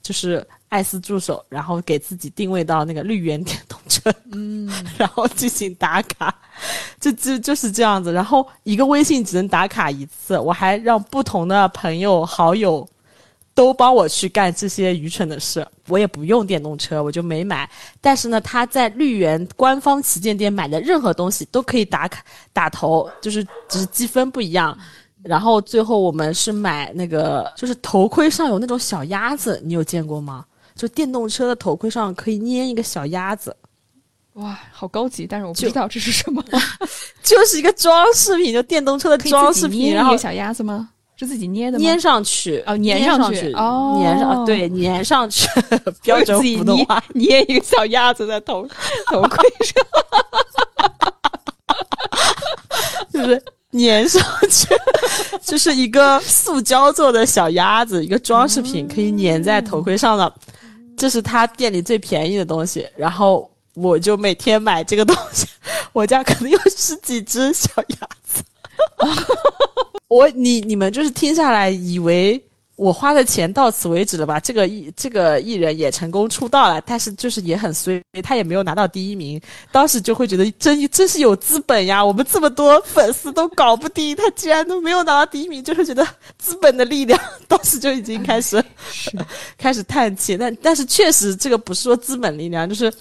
[0.00, 6.34] 就是艾斯助手，然后给自己定位到那个绿源电动车，嗯， 然后进行打卡。
[7.00, 12.86] 就就就是这样子，然后一个微信只能打卡一次，我还让不同的朋友好友
[13.54, 15.66] 都帮我去干这些愚蠢的事。
[15.86, 17.68] 我也不用电动车，我就没买。
[18.00, 24.76] 但是呢，他在绿源官方旗舰店买的任何东西都可以打卡打头，就是只是积分不一样。
[25.22, 30.44] 然后最后我们是买那个，就是头盔上有那种小鸭子，你有见过吗？
[30.78, 33.54] 就电动车的头盔上可以粘一个小鸭子，
[34.34, 35.26] 哇，好高级！
[35.26, 36.42] 但是我不知道这是什么，
[37.24, 40.90] 就是一个装饰品，就电动车的装饰品，然后小鸭子吗？
[41.16, 41.84] 是自己捏的吗？
[41.84, 45.48] 粘上去哦，粘上去哦，粘上对，粘上去。
[46.00, 48.64] 标准普通话，捏一个小鸭子在头
[49.10, 49.84] 头盔上，
[53.12, 54.68] 就是粘上去，
[55.42, 60.32] 就是一个塑胶做的小鸭子，一个装饰品，可以粘在头盔上的。
[60.98, 65.46] 这是他店里最便宜的东西，然后我就每天买这个东西。
[65.94, 68.42] 我家可能有十几只小鸭子。
[70.08, 72.42] 我你你们就是听下来以为
[72.78, 74.38] 我花的钱到此为止了吧？
[74.38, 79.40] 这个艺这个艺人也成功出道了，但是就是也很衰，他也没有拿到第一名。
[79.72, 82.04] 当时就会觉得真真是有资本呀！
[82.04, 86.06] 我们这么多粉丝都搞不定，他居然都没有拿到第一名，就是觉得
[86.38, 87.20] 资本的力量。
[87.48, 88.64] 当时就已经开始
[89.58, 90.36] 开始叹气。
[90.36, 92.92] 但但是确实这个不是说资本力量，就是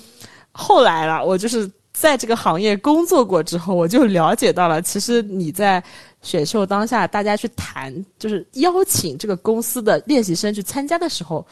[0.54, 5.84] 后来了，我就是在这个行业工作过之后，我就了解到了，其实你在。
[6.28, 11.48] 选秀当下，大家去谈，就是邀请这个公司的练习生去参加的时候，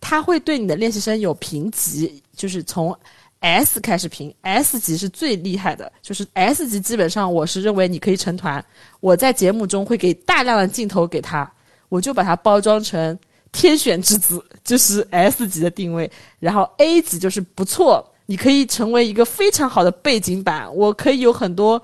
[0.00, 2.92] 他会对你的练习生有评级，就是从
[3.38, 8.62] S 开始评，S 级是最厉害的，就是 S 级基本上我是认为你可以成团。
[8.98, 11.48] 我在节目中会给大量的镜头给他，
[11.88, 13.16] 我就把它包装成
[13.52, 16.10] 天选之子，就是 S 级的定位。
[16.40, 21.80] 然后 A 级就是不错，你可以成为一个非常好的背景板，我可以有很多，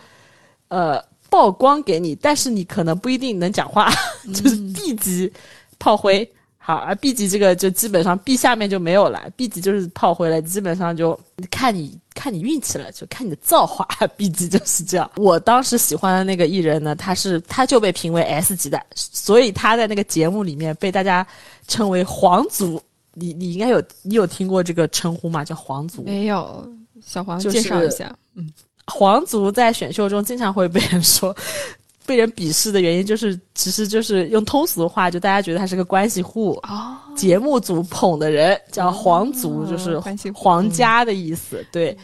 [0.67, 1.01] 呃。
[1.33, 3.91] 曝光给你，但是你可能不一定能讲话，
[4.35, 5.33] 就是 B 级
[5.79, 6.31] 炮灰。
[6.59, 11.19] 好，而 B 级这个就基本上 B 下面就没有了，B 级就是炮灰了，基本上就
[11.51, 13.89] 看你看你运气了，就看你的造化。
[14.15, 15.11] B 级就是这样。
[15.17, 21.27] 我当时喜欢的那个艺人呢，他是他就被评为 S 级的，所以他在那个节目里面被大家
[21.67, 22.81] 称为皇族。
[23.15, 25.43] 你你应该有你有听过这个称呼吗？
[25.43, 26.03] 叫皇族？
[26.03, 26.71] 没有，
[27.05, 28.15] 小黄介绍一下。
[28.35, 28.49] 嗯。
[28.87, 31.35] 皇族在选秀中经常会被人说，
[32.05, 36.59] 被人鄙视的原因就是，其实就是用通俗的话，就大家觉得他是个关系户。
[36.65, 39.99] 哦，节目组捧的人叫皇族，就是
[40.35, 41.65] 皇家的意思。
[41.71, 41.97] 对，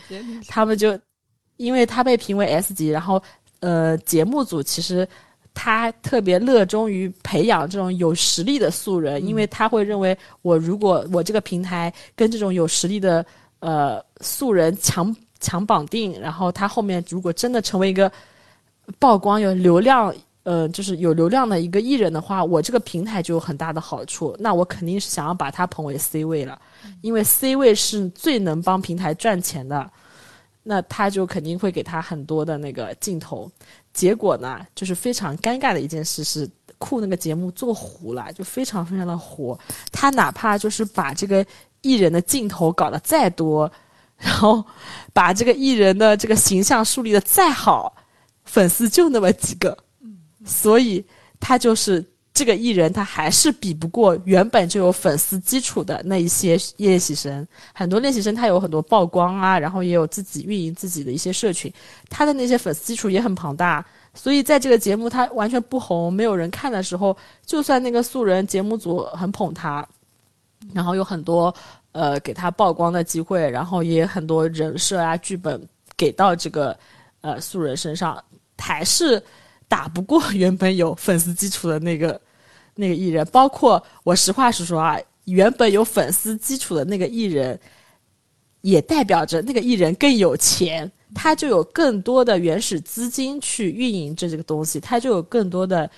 [0.47, 0.99] 他们就
[1.57, 3.21] 因为他被评为 S 级，然后
[3.59, 5.07] 呃，节目组其实
[5.53, 13.27] 他特别热衷于培养这种有实力的素人，因为他会认为，我如果我这个平台跟这种有实力的
[13.59, 15.15] 呃素人强。
[15.41, 18.11] 强绑定，然后他后面如果真的成为一个
[18.99, 24.35] 曝光有流量，呃，就是有流量的一个艺人的话，我这个平台就有很大的好处。
[24.39, 26.61] 那我肯定是想要把他捧为 C 位了，
[27.03, 29.91] 因为 C 位是最能帮平台赚钱的。
[30.65, 33.51] 那他就肯定会给他很多的那个镜头。
[33.95, 36.47] 结果呢，就是非常尴尬的一件事是，
[36.77, 39.59] 酷那个节目做糊了，就非常非常的糊。
[39.91, 41.45] 他哪怕就是把这个
[41.81, 43.71] 艺人的镜头搞得再多。
[44.19, 44.65] 然后，
[45.13, 47.95] 把这个艺人的这个形象树立的再好，
[48.45, 49.79] 粉丝就那么几个，
[50.45, 51.05] 所以
[51.39, 52.05] 他就是
[52.35, 57.47] 这个艺人，他还是比不过原本就有粉丝基础的那一些练习生。
[57.73, 61.73] 很多练习生他有很多曝光啊，然后也有自己运营自己的一些社群，
[62.11, 63.85] 他的那些粉丝基础也很庞大。
[64.15, 69.87] 所以在这个节目他完全不红，没有人看的时候，就算那个素人节目组很捧他，
[70.75, 71.55] 然后有很多。
[71.99, 75.61] 呃，给他曝光的机会，然后也很多人设啊、剧本
[75.97, 76.79] 给到这个
[77.23, 78.23] 呃素人身上，
[78.57, 79.21] 还是
[79.67, 82.21] 打不过原本有粉丝基础的那个
[82.77, 83.27] 那个艺人。
[83.33, 87.59] 包括我实话实说啊，原本有粉丝基础的那个艺人，
[88.61, 95.91] 也代表着那个艺人更有钱，他就有更多的原始资金去运营这这个东西，他就有更多的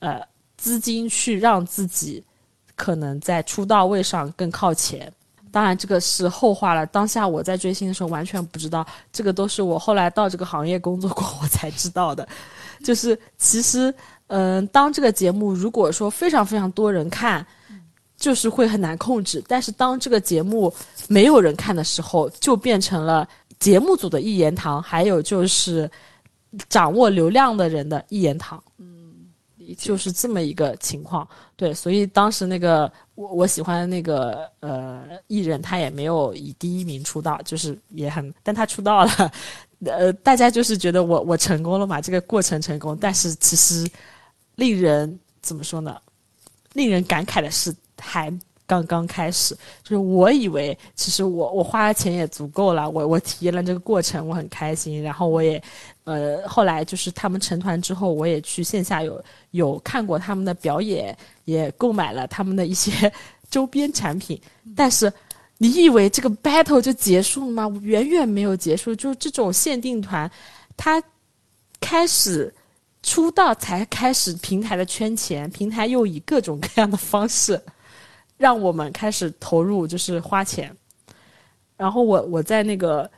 [0.00, 0.20] 呃
[0.58, 2.22] 资金去让自己
[2.74, 5.10] 可能在出道位上更靠前。
[5.56, 6.84] 当然，这个是后话了。
[6.84, 12.28] 当下我在追星的时候，完全不知道，这个都是我后来到这个行业工作过，我 才知道的。
[12.84, 13.94] 就是其实，
[14.26, 17.46] 嗯，当这个节目如果说非常非常多人看，
[18.18, 19.42] 就是会很难控制。
[19.48, 20.70] 但是当这个节目
[21.08, 23.26] 没有人看的时候，就变成了
[23.58, 25.90] 节目组的一言堂，还有就是
[26.68, 28.62] 掌握流量的人的一言堂。
[29.74, 39.32] 就是这么一个情况，对，所以当时那个我我喜欢的那个呃艺人，他也没有以第一名出道，就是也很，但他出道了，
[39.84, 43.88] 呃，大家就是觉得我我成功了嘛，这个过程成功，但是其实
[44.54, 45.96] 令人怎么说呢？
[46.74, 48.30] 令人感慨的是，还
[48.66, 55.00] 刚刚开始，就是我以为其实我我花的钱也足够了，我我体验了这个过程，我很开心。
[55.00, 55.62] 然后我也，
[56.04, 63.12] 呃，后来就是他们成团之后，我也去线下有有看过他们的表演，也购买了他们的一些
[63.48, 64.40] 周边产品。
[64.74, 65.12] 但是，
[65.58, 67.80] 你以为这个 battle 就结束了吗？
[67.82, 68.92] 远远没有结束。
[68.94, 70.28] 就这种限定团，
[70.76, 71.00] 他
[71.80, 72.52] 开始
[73.04, 77.60] 出道才开始平台的圈钱，平台又以各种各样的方式。
[78.36, 80.74] 让我们开始投入，就是花钱。
[81.76, 83.10] 然后我我在那个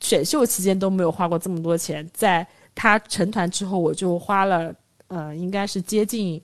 [0.00, 4.74] 选秀期间都没有花过这么多钱，在他成团之后，我就花了
[5.08, 6.40] 呃，应该是接近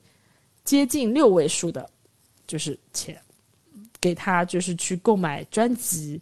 [0.63, 1.89] 接近六位数的，
[2.45, 3.19] 就是钱，
[3.99, 6.21] 给他就是去购买专辑，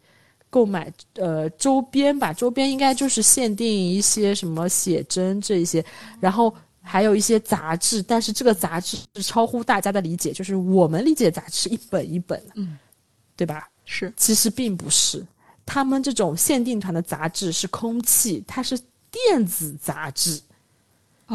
[0.49, 5.84] 购买呃周边吧，周边应该就是限定一些什么写真这一些，
[6.20, 6.53] 然后。
[6.84, 12.77] 还有一些杂志，但是这个杂志是超乎大家的理解，就是我们理解杂志是一本一本的，嗯，
[13.36, 13.67] 对吧？
[13.86, 15.25] 是，其实并不是，
[15.65, 18.79] 他们这种限定团的杂志是空气，它是
[19.11, 20.41] 电子杂志，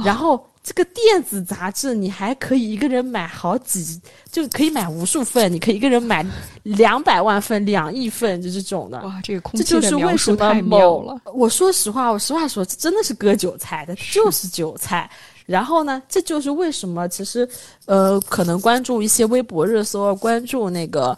[0.05, 4.01] 然后这个电子杂志你还可以一个人买好几，
[4.33, 6.27] 就可以买无数份，你可以一个人买
[6.65, 9.01] 两百万份、两亿份，就这种的。
[9.03, 11.21] 哇，这个空气的描述太妙了。
[11.33, 15.09] 我说实话，我实话说，真的是割韭菜的，就是韭菜。
[15.47, 17.49] 然后呢，这就是为什么其实，
[17.85, 21.17] 呃，可能关注一些微博热搜，关注那个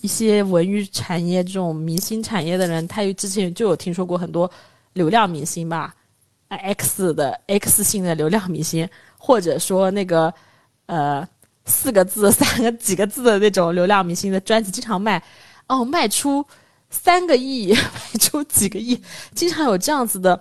[0.00, 4.48] 一些文娱产业这种明星产业的人，他之前就有听说过很多
[4.92, 5.92] 流量明星吧
[6.48, 10.32] ，X 的 X 性的流量明星，或者说那个
[10.86, 11.26] 呃
[11.64, 15.20] 四个字、 三个几个字的那种流量明星的专辑，经常卖
[15.66, 16.46] 哦，卖出
[16.90, 19.02] 三个亿， 卖出几个亿，
[19.34, 20.40] 经常有这样子的。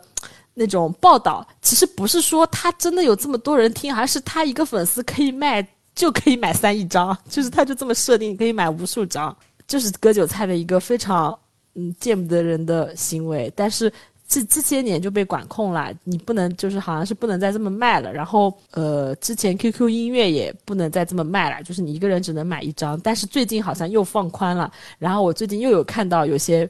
[0.55, 9.35] 那种报道其实不是说他真的有这么多人听，而是他一个粉丝可以卖就可以买三亿张， 就是他就这么设定可以买无数张，
[9.67, 11.35] 就是割韭菜的一个非常
[11.73, 13.51] 嗯见不得人的行为。
[13.55, 13.91] 但是
[14.27, 18.13] 这这些年就被管控了，你不能就是好像是不能再这么卖了。
[18.13, 22.99] 然后呃，之前 QQ 音乐也不能再这么卖了，就是你一个人只能买一张。
[23.01, 26.69] 但是最近好像又放宽了，然后我最近又有看到有些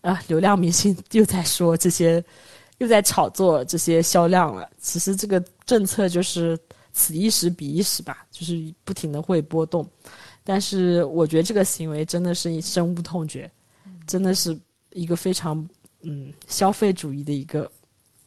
[0.00, 2.22] 啊流量明星又在说这些。
[2.80, 4.68] 又在炒作这些销量了。
[4.80, 6.58] 其实这个政策就是
[6.92, 9.86] 此一时彼一时吧，就是不停的会波动。
[10.42, 13.48] 但是我觉得这个行为真的是深恶痛绝，
[14.06, 14.58] 真的是
[14.92, 15.68] 一个非常
[16.00, 17.70] 嗯消费主义的一个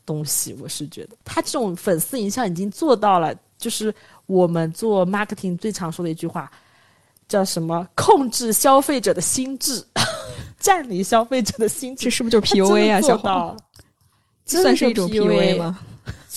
[0.06, 0.56] 东西。
[0.62, 3.94] 我是觉得他这种粉丝营销已经做到了，就是
[4.28, 6.50] 我们做 marketing 最常说的一句话，
[7.28, 7.86] 叫什么？
[7.96, 9.84] 控制消费者的心智，
[10.60, 13.02] 占领消费者的心智，这是不是就是 PUA 啊？
[13.02, 13.58] 小黄。
[14.46, 15.80] 算是一种 PUA 吗？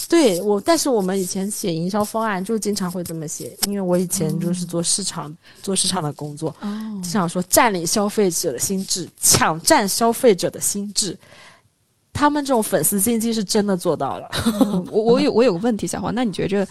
[0.09, 6.55] 对我，但是我们以前写营销方案就经常会这么写，因为我以前就是做市场、做市场的工作，
[7.03, 11.17] 经常说占领消费者的心智，抢占消费者的心智。
[12.13, 14.31] 他们这种粉丝经济是真的做到了。
[14.91, 16.67] 我我有我有个问题，小黄，那你觉着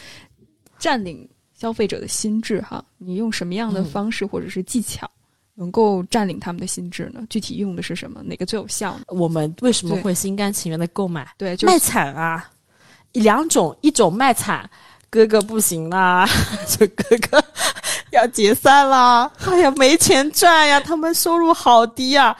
[0.79, 1.27] 占领
[1.59, 2.83] 消费者的心智哈？
[2.97, 5.09] 你用什么样的方式或者是技巧？
[5.57, 7.21] 能够占领他们的心智呢？
[7.29, 8.21] 具体用的是什么？
[8.23, 8.97] 哪个最有效？
[9.07, 11.25] 我们为什么会心甘情愿的购买？
[11.37, 12.51] 对，就卖惨啊！
[13.13, 14.69] 两种，一种卖惨，
[15.09, 16.27] 哥哥不行啦，
[16.67, 17.41] 就哥哥
[18.11, 19.31] 要解散啦！
[19.45, 22.37] 哎呀，没钱赚呀，他们收入好低啊！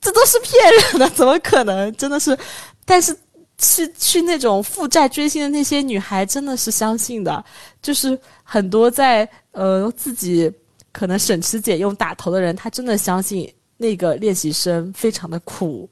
[0.00, 1.90] 这都是骗人的， 怎么可能？
[1.96, 2.36] 真的是，
[2.84, 3.16] 但是
[3.56, 7.42] 去去那种负债追星的那些女孩，真的是相信的，
[7.80, 10.52] 就是很多在呃自己。
[10.98, 15.88] 可能省吃俭用打头的人，他真的相信那个练习生非常的苦，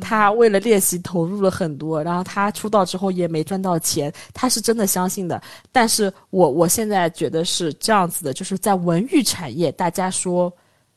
[0.00, 5.40] 他为了练习投入了很多，然后他出道之后也没赚到钱，他是真的相信的。
[5.70, 10.52] 但是我我现在觉得是这样子的，就是在文娱产业，大家说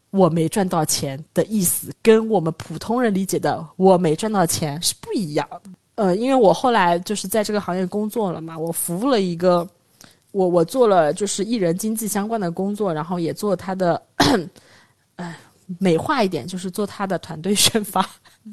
[0.09, 5.69] 我没赚到钱的意思，跟我们普通人理解的我没赚到钱是不一样的。
[5.93, 9.69] 呃，因为我后来就是在这个行业工作了嘛，我服务了一个。
[10.31, 14.01] 我我做了就是艺人经济相关的工作，然后也做他的，
[15.17, 15.37] 哎，
[15.77, 18.09] 美化一点就是做他的团队宣发。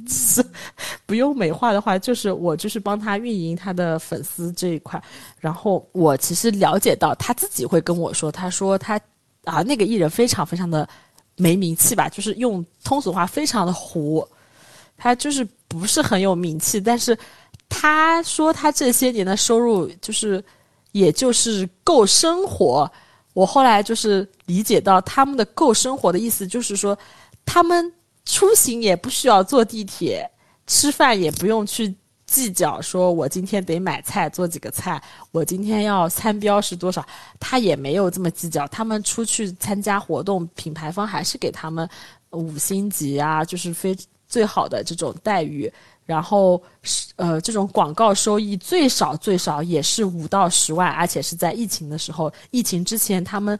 [0.08, 0.44] 是
[1.06, 5.00] 不用美化的话，就是我就是帮他运营他的粉丝这一块。
[5.38, 9.00] 然后我其实了解到他自己会跟我说，他说他
[9.44, 10.86] 啊那个艺人非常非常的
[11.36, 14.26] 没名气吧，就是用通俗话非常的糊，
[14.96, 16.80] 他就是不是很有名气。
[16.80, 17.16] 但是
[17.68, 20.44] 他说他这些年的收入就是。
[20.92, 22.90] 也就是够生活，
[23.34, 26.98] 我后来就是理解到他们的够生活的意思，就是说
[27.44, 27.92] 他们
[28.24, 30.28] 出行也不需要坐地铁，
[30.66, 31.94] 吃饭也不用去
[32.26, 37.04] 计较，说我今天得买菜做几个菜，我今天要餐标是多少，
[37.40, 38.66] 他也没有这么计较。
[38.68, 41.88] 他们出去参加活动，品牌方还是给他们
[42.30, 43.96] 五星级啊，就是非
[44.28, 45.72] 最好的这种待遇。
[46.08, 53.58] 然后是呃，这种广告收益最少最少也是五到十万，而且是在疫情的时候，疫情之前他们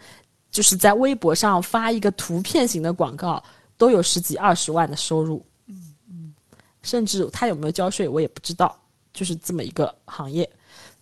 [0.51, 3.43] 就是在微博上发一个图片型的广告，
[3.77, 5.45] 都有十几二十万的收入。
[5.67, 6.35] 嗯嗯，
[6.81, 8.75] 甚至他有没有交税我也不知道，
[9.13, 10.49] 就是这么一个行业。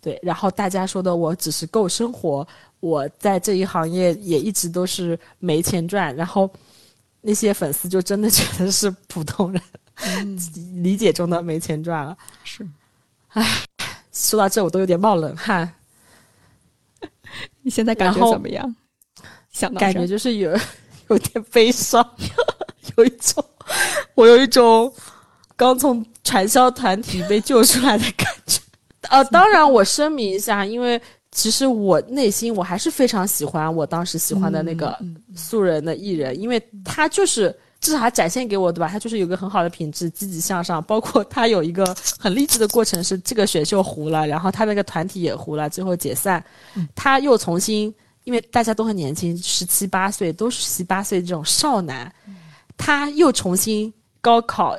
[0.00, 2.44] 对，然后大家说的我只是够生活，
[2.80, 6.50] 我在这一行业也一直都是没钱赚，然后
[7.20, 9.62] 那些粉丝就真的觉得是普通人。
[10.74, 12.66] 理解中的没钱赚了，是，
[13.28, 13.44] 唉，
[14.12, 15.72] 说到这我都有点冒冷汗。
[17.62, 18.76] 你现在感觉怎么样？
[19.50, 20.56] 想到感觉就是有
[21.08, 22.06] 有点悲伤，
[22.96, 23.44] 有一种
[24.14, 24.92] 我有一种
[25.56, 28.60] 刚从传销团体被救出来的感觉。
[29.08, 34.96] 呃，当然我声明一下，因为其实我内心我还是非常喜欢我当时喜欢的那个
[35.34, 37.58] 素人的艺人，因为他就是。
[37.78, 38.88] 至少他展现给我，对吧？
[38.88, 40.82] 他就是有个很好的品质，积极向上。
[40.82, 46.42] 包括他有一个很励志的过程，是这个选秀糊了，然后他那个团体也糊了，最后解散。
[46.94, 52.12] 他又重新，因为大家都很年轻，十七八岁，都是十七八岁这种少男，
[52.76, 54.76] 他又重新高考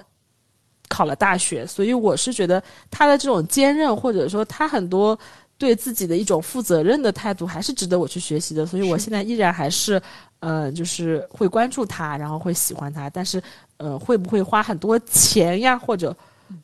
[0.89, 1.65] 考了大学。
[1.67, 5.17] 所以我是觉得他的这种坚韧，或者说他很多
[5.57, 8.65] 对自己的一种负责任的态度，还是值得我去学习的。
[8.65, 10.01] 所以我现在依然还是。
[10.39, 13.41] 呃，就是会关注他，然后会喜欢他，但是，
[13.77, 16.15] 呃，会不会花很多钱呀，或者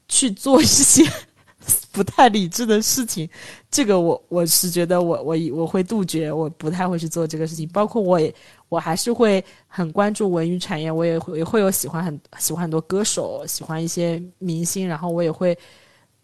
[0.08, 1.04] 去做一些
[1.92, 3.28] 不太理智的事情？
[3.72, 7.68] 这个我我是觉得我我我会杜绝，我不太会去做这个事情。
[7.70, 8.34] 包括我也
[8.70, 15.58] 我还是会很关注文娱产业，我也会也会有喜欢很喜欢很多歌手，喜欢一些明星，然后我也会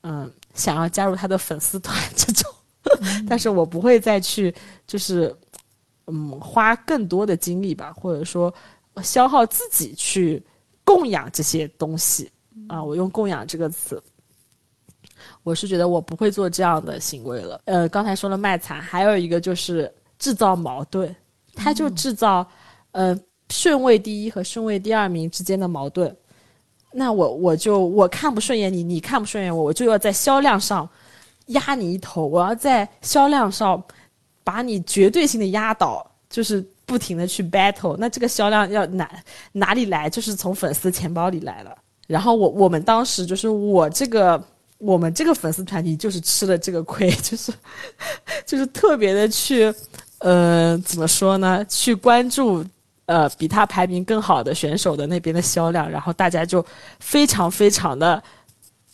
[0.02, 2.52] 嗯想要加入他的粉丝团 这种，
[3.28, 4.54] 但是我不会再去
[4.86, 5.36] 就是。
[6.12, 8.54] 嗯，花更多的精力吧，或者说
[9.04, 10.44] 消耗自己去
[10.84, 12.32] 供养这些东西
[12.68, 12.84] 啊。
[12.84, 14.02] 我用“供养”这个词，
[15.44, 17.62] 我是觉得我不会做这样的行为了。
[17.66, 21.16] 呃，刚才说了卖惨，还有一个就是制造矛盾，
[21.54, 22.46] 他就制造
[22.92, 23.18] 呃
[23.52, 26.16] 顺位第一和顺位第二名之间的矛盾。
[26.92, 30.90] 那我我就我看不顺眼你，你看不顺眼我，我就要在销量上
[31.48, 33.84] 压你一头，我要在销量上。
[34.50, 39.08] 把你绝对性的压倒，就是不停的去 battle，那这个销量要哪
[39.52, 40.10] 哪里来？
[40.10, 41.78] 就是从粉丝钱包里来了。
[42.08, 44.44] 然后我我们当时就是我这个
[44.80, 47.54] 我们这个粉丝团体就是吃了这个亏， 就是
[48.44, 49.72] 就是特别的去
[50.18, 51.64] 呃怎么说呢？
[51.70, 52.66] 去关注
[53.06, 56.66] 呃比他排名更好的选手的那边的销量，然后大家就
[57.00, 58.24] 非常非常的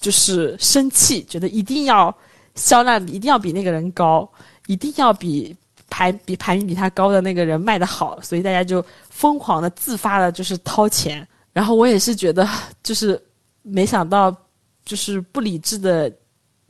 [0.02, 2.14] 就是生气，觉得一定要
[2.56, 4.30] 销量一定要比那个人高。
[4.68, 5.56] 一定要比
[5.90, 11.28] 排比排名比他高的那个人卖的好，所以大家就疯狂的自发的，就是掏钱。
[11.54, 12.48] 然后我也是觉得，
[12.84, 13.22] 就是
[13.62, 14.36] 没想到，
[14.84, 16.12] 就是不理智的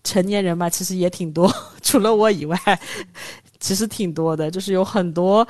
[0.04, 1.52] 成年人吧，其实也挺多。
[1.82, 2.58] 除了我以外，
[3.60, 5.48] 其实挺多的，就是有很多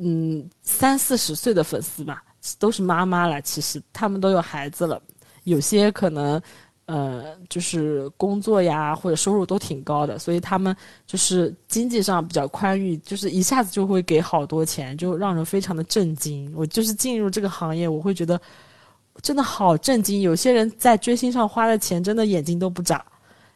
[0.00, 2.22] 嗯三四十岁的粉丝吧，
[2.58, 3.40] 都是妈妈了。
[3.42, 5.00] 其实他们都有孩子了，
[5.44, 6.40] 有些可能。
[6.88, 10.74] 呃，就是工作呀，或者收入都挺高的，所以他们
[11.06, 16.50] 就是经济上比较宽裕，就是一下子就会给好多钱，就让人非常的震惊。
[16.56, 18.40] 我就是进入这个行业，我会觉得
[19.20, 20.22] 真的好震惊。
[20.22, 23.04] 有些人在追星上花的钱，真的眼睛都不眨，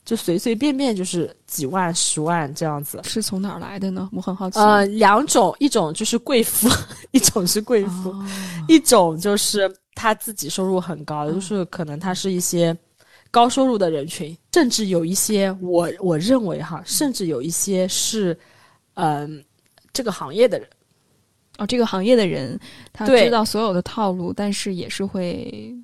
[0.04, 3.00] 就随随便便就是几万、十万这样子。
[3.02, 4.10] 是从哪儿来的呢？
[4.12, 4.58] 我很好奇。
[4.58, 6.68] 呃，两种，一种就是贵妇，
[7.12, 8.14] 一种是贵妇，
[8.68, 12.76] 一种就是他自己收入很高，就是可能他是一些。
[13.32, 18.38] 高收入的人群，甚至有一些，我我认为哈，甚至有一些是，
[18.92, 19.42] 嗯，
[19.90, 20.68] 这个行业的人，
[21.56, 22.60] 哦，这个行业的人，
[22.92, 25.74] 他知道所有的套路，但是也是会，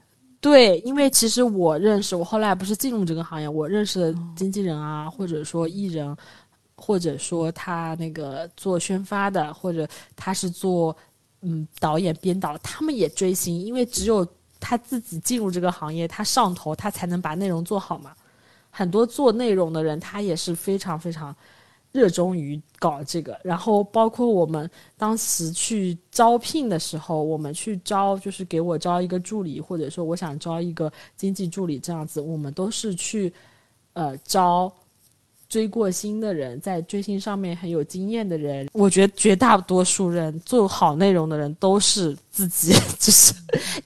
[0.42, 6.14] 对，因为其实我认识，我后来不是进入这个行业，我认识的经纪人啊，或者说艺人，
[6.76, 10.94] 或者说他那个做宣发的，或者他是做
[11.40, 14.26] 嗯导演编导，他们也追星，因为只有。
[14.60, 18.14] 他自己进入这个行业，他上头，他才能把内容做好嘛。
[18.70, 21.34] 很多做内容的人，他也是非常非常
[21.90, 23.38] 热衷于搞这个。
[23.42, 33.32] 然后，包括我们当时去招聘的时候，我们去招，就是给我招一个助理，或者说我想招一个经济助理这样子，我们都是去
[33.94, 34.72] 呃招
[35.48, 43.32] 追过星的人，在追星上面很有经验的人， 我觉得绝大多数人做好内容的人都是自己就是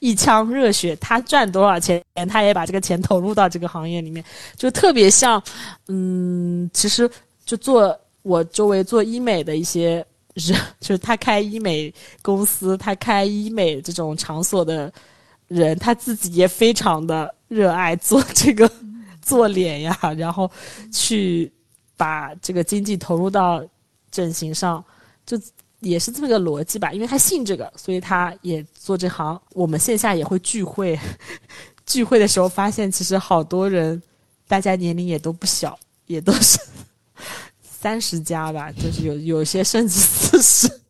[0.01, 4.23] 一腔热血，他赚多少钱，他也把这个钱投入到这个行业里面，
[4.57, 5.41] 就特别像，
[5.87, 7.09] 嗯，其实
[7.45, 14.91] 就做我周围做医美的一些人，就是他开医美公司，他开医美这种场所的
[15.47, 18.69] 人，他自己也非常的热爱做这个。
[19.23, 20.49] 做脸呀， 然后
[20.91, 21.51] 去
[21.97, 23.65] 把这个经济投入到
[24.11, 24.83] 整形上，
[25.25, 25.39] 就
[25.79, 26.91] 也是这么个逻辑吧。
[26.91, 29.39] 因为他信这个，所以他也做这行。
[29.51, 30.99] 我们线下也会聚会，
[31.85, 34.01] 聚会的时候发现，其实好多人，
[34.47, 36.59] 大家年龄也都不小，也都是
[37.63, 40.81] 三十加吧，就是有有些甚至四十，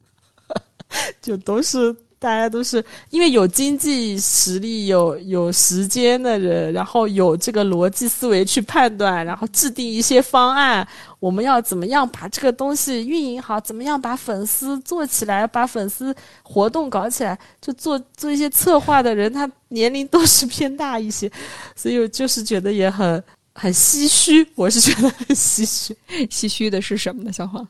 [1.21, 1.95] 就都是。
[2.24, 10.88] 大家都是因为有经济实力、有有时间的人，然后有这个逻辑思维去判断，然后制定一些方案。
[11.19, 13.59] 我们要怎么样把这个东西运营好？
[13.59, 15.45] 怎么样把粉丝做起来？
[15.45, 17.38] 把粉丝活动搞起来？
[17.59, 21.30] 就做做一些策划的人，他年龄都是偏大一些，
[21.76, 23.21] 所以我就是觉得也很
[23.53, 24.47] 很唏嘘。
[24.55, 25.93] 我是觉得很唏嘘，
[26.30, 27.34] 唏嘘的是什么呢？
[27.34, 27.67] 小黄。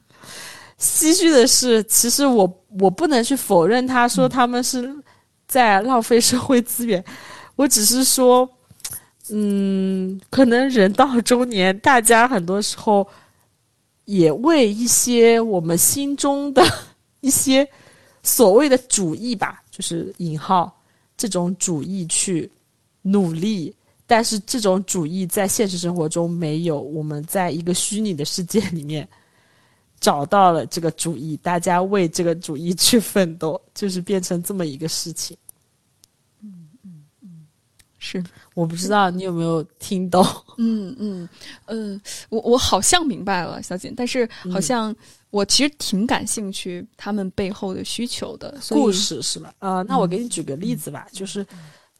[0.80, 4.94] 唏嘘的是，其实我我不能去否认他说他们是
[5.48, 7.04] 在浪费社会资源，
[7.56, 8.50] 我只是说，
[9.30, 13.08] 嗯，可能人到中年，大家很多时候
[14.06, 16.62] 也为一些我们心中的
[17.22, 17.66] 一些
[18.24, 20.76] 所谓的主义吧，就是引号
[21.16, 22.52] 这种主义去
[23.04, 23.74] 努力，
[24.06, 29.08] 但是这种主义在现实生活中没有，我们在一个虚拟的世界里面。
[30.04, 35.38] 找到了这个主意，大家为这个主意去奋斗，就是变成这么一个事情。
[36.42, 37.48] 嗯嗯嗯，
[37.98, 38.22] 是，
[38.54, 40.22] 我不知道你有没有听懂。
[40.58, 41.30] 嗯嗯
[41.68, 44.94] 嗯，我我好像明白了，小锦，但是好像
[45.30, 49.54] 我其实挺感兴趣他们背后的需求的故事，是吧？
[49.60, 51.48] 啊，那我给你举个例子吧，就是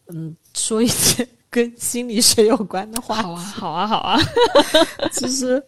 [0.08, 3.22] 嗯，说一些跟心理学有关的话。
[3.22, 4.20] 好啊，好啊，好啊。
[5.14, 5.64] 其实，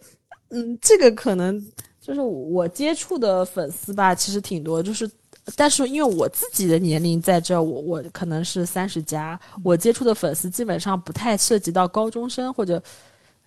[0.50, 1.66] 嗯，这个可能。
[2.06, 4.80] 就是我接触的粉丝吧，其实挺多。
[4.80, 5.10] 就是，
[5.56, 12.80] 但是因为我自己的年龄在这，我我可能是三十加，我接触的粉丝基本上不太涉及到高中生或者，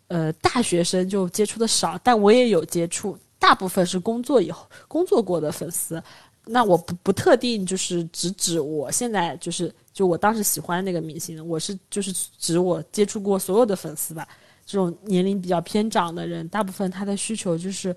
[0.10, 1.98] 呃，大学生就接触的少。
[2.04, 6.04] 但我也有接触，大部分是工作以后工作过的粉丝。
[6.44, 14.28] 那我不不特定就是只指我现在就是就我当时喜欢那个明星，我是就是指我接触过所有的粉丝吧。
[14.66, 17.96] 这种年龄比较偏长的人，大部分他的需求就是。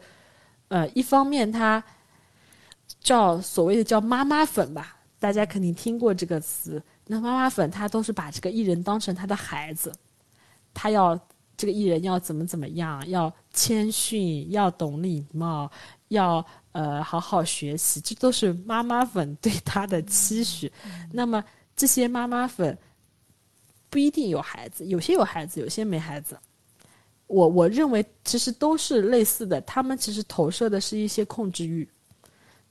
[0.72, 1.84] 呃，一方面他
[2.98, 6.82] 叫所谓的叫妈妈粉吧，大家肯定听过这个词。
[7.06, 9.92] 那妈妈粉他都是把这个艺人当成他的孩子，
[10.72, 11.14] 他要
[11.58, 15.70] 这个艺人要怎么怎么样，要谦逊，要懂礼貌，
[16.08, 16.42] 要
[16.72, 20.72] 呃好好学习，这都是妈妈粉对他的期许。
[21.12, 21.44] 那么
[21.76, 22.78] 这些妈妈粉
[23.90, 26.34] 不一定有孩子，有些有孩子，有些没孩子。
[27.32, 31.88] 我我认为其实都是类似的，他们其实投射的是一些控制欲。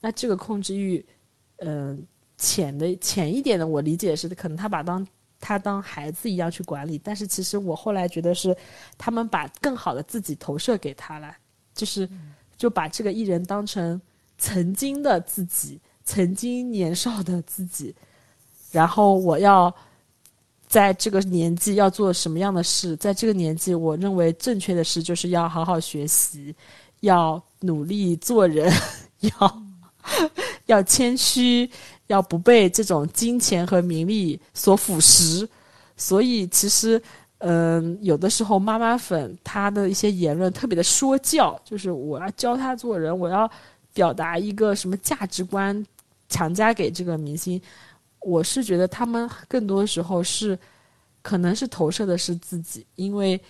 [0.00, 1.04] 那这个控制欲，
[1.56, 2.00] 嗯，
[2.38, 5.04] 浅的浅一点的，我理解是可能他把当
[5.40, 8.56] 他当孩子一样去管理，但是其实我后来觉得是
[8.96, 11.36] 他们把更好的自己投射给他了，
[11.74, 12.08] 就是
[12.56, 14.00] 就把这个艺人当成
[14.38, 17.92] 曾经的自己，曾经年少的自己，
[18.70, 19.74] 然后我要。
[20.72, 22.96] 在这个年纪要做什么样的事？
[22.96, 26.54] 在这个年纪，我认为正确的事就是要好好学习，
[27.00, 28.72] 要努力做人，
[29.20, 29.62] 要
[30.64, 31.68] 要谦虚，
[32.06, 35.46] 要不被这种金钱和名利所腐蚀。
[35.94, 37.00] 所以，其实，
[37.40, 43.46] 嗯，有的时候妈妈粉她的一些言论特别的说教，就是我要教他做人，我要
[43.92, 45.84] 表达一个什么价值观，
[46.30, 47.60] 强加给这个明星。
[48.24, 50.58] 我是觉得他们更多的时候是，
[51.22, 53.40] 可能是投射的是自己，因为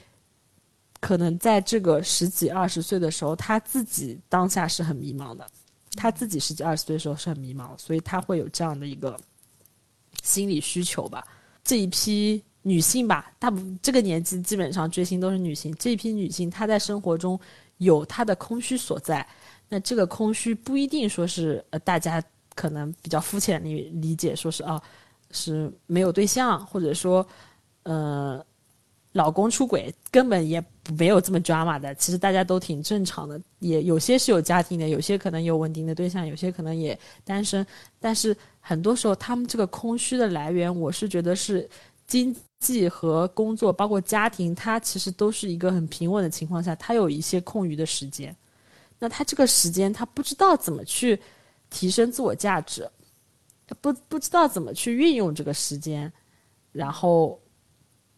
[1.01, 5.47] 可能在这个十几二十岁的时候，他自己当下是很迷茫的，
[5.95, 9.19] 他自己十几二十岁的时候是很迷茫，所以他会有这样的一个
[10.23, 11.27] 心理需求吧。
[11.63, 17.39] 这一批女性吧，大部这个年纪基本上追星都是女性，这一批女性她在生活中
[17.77, 19.27] 有她的空虚所在，
[19.69, 22.23] 那这个空虚不一定说是呃大家。
[22.55, 24.81] 可能比较肤浅理理解，说是啊，
[25.31, 27.27] 是没有对象，或者说，
[27.85, 28.45] 呃，
[29.13, 30.63] 老公出轨，根本也
[30.99, 31.95] 没有这么 drama 的。
[31.97, 37.67] 其实大家都挺正常的，也有些是有家庭的，有些可能有稳定的对象，有些可能也单身。
[38.01, 41.69] 但是很多时候，他们这个空虚的来源，我是觉得是
[42.07, 48.35] 经济和工作，包括家庭，他其实都是一个很平稳的情况下，他有一些空余的时间。
[48.99, 51.19] 那他这个时间，他不知道怎么去
[51.73, 52.89] 提升自我价值，
[53.81, 56.13] 不不知道怎么去运用这个时间，
[56.71, 57.41] 然后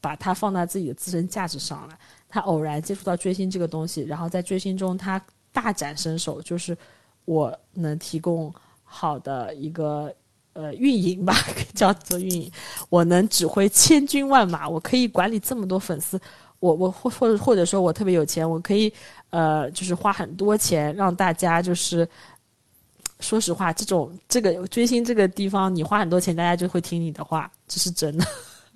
[0.01, 1.97] 把它放在自己的自身价值上来。
[2.29, 6.77] 他偶然接触到追星这个东西，然后在追星中他大展身手，就是
[7.25, 8.53] 我能提供
[8.83, 10.13] 好的一个
[10.55, 11.33] 呃运营吧，
[11.75, 12.51] 叫做运营，
[12.91, 16.21] 我能指挥千军万马，我可以管理这么多粉丝，
[16.59, 18.93] 我我或或者或者说我特别有钱，我可以。
[19.31, 22.09] 呃，就是花很多钱让大家就是，
[23.21, 28.27] 说实话，这种这个追星这个地方，你花很多钱，大家就会听你的话，这是真的。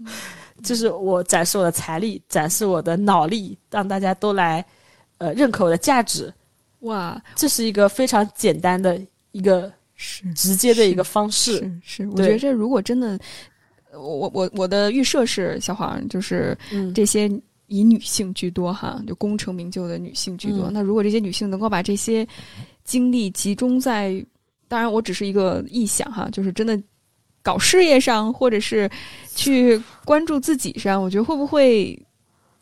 [0.62, 4.64] 就是我展示我的财力，展示我的脑力，让大家都来
[5.18, 6.32] 呃认可我的价值。
[6.80, 9.00] 哇，这是一个非常简单的
[9.32, 11.58] 一个是直接的一个方式。
[11.82, 13.18] 是是，我觉得这如果真的，
[13.92, 16.56] 我我我我的预设是小黄，就是
[16.94, 17.30] 这些。
[17.70, 20.70] 以女性居多哈，就功成名就的女性居多。
[20.70, 22.26] 那如果这些女性能够把这些
[22.88, 24.24] 精力集中在，
[24.66, 26.82] 当然我只是一个臆想哈，就是真的
[27.42, 28.90] 搞事业上，或者是
[29.34, 32.00] 去关注自己上，我觉得会不会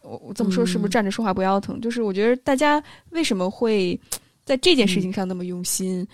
[0.03, 1.81] 我我这么说是不是站着说话不腰疼？
[1.81, 3.99] 就是我觉得大家为什么会
[4.45, 6.05] 在这件事情上那么用心？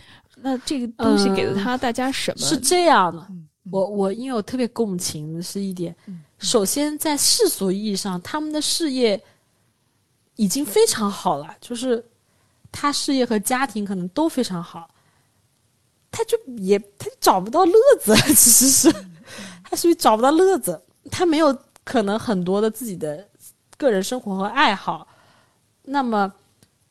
[0.42, 2.46] 那这个东西给了他大家什么？
[2.46, 3.26] 是这样的，
[3.70, 5.96] 我我因为我特别共情的是一点。
[6.36, 9.18] 首先，在世俗意义上，他们的事业
[10.36, 12.04] 已经非常好了，就是
[12.72, 14.88] 他事业和家庭可能都非常好，
[16.10, 18.92] 他就也他找不到乐子， 其实是
[19.62, 23.28] 他属于找不到乐子，他没有可能很多的自己的
[23.76, 25.06] 个人生活和爱好。
[25.82, 26.32] 那么，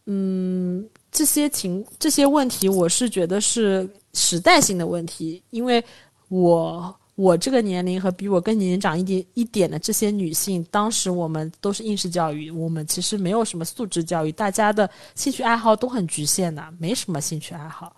[0.06, 5.84] 嗯，这些情这些问题，我是觉得是时代性的问题，因为
[6.30, 6.96] 我。
[7.16, 17.96] 我这个年龄和比我更年长一点一点的这些女性，当时我们都是应试教育，我们其实没有什么素质教育，大家的兴趣爱好都很局限的，没什么兴趣爱好。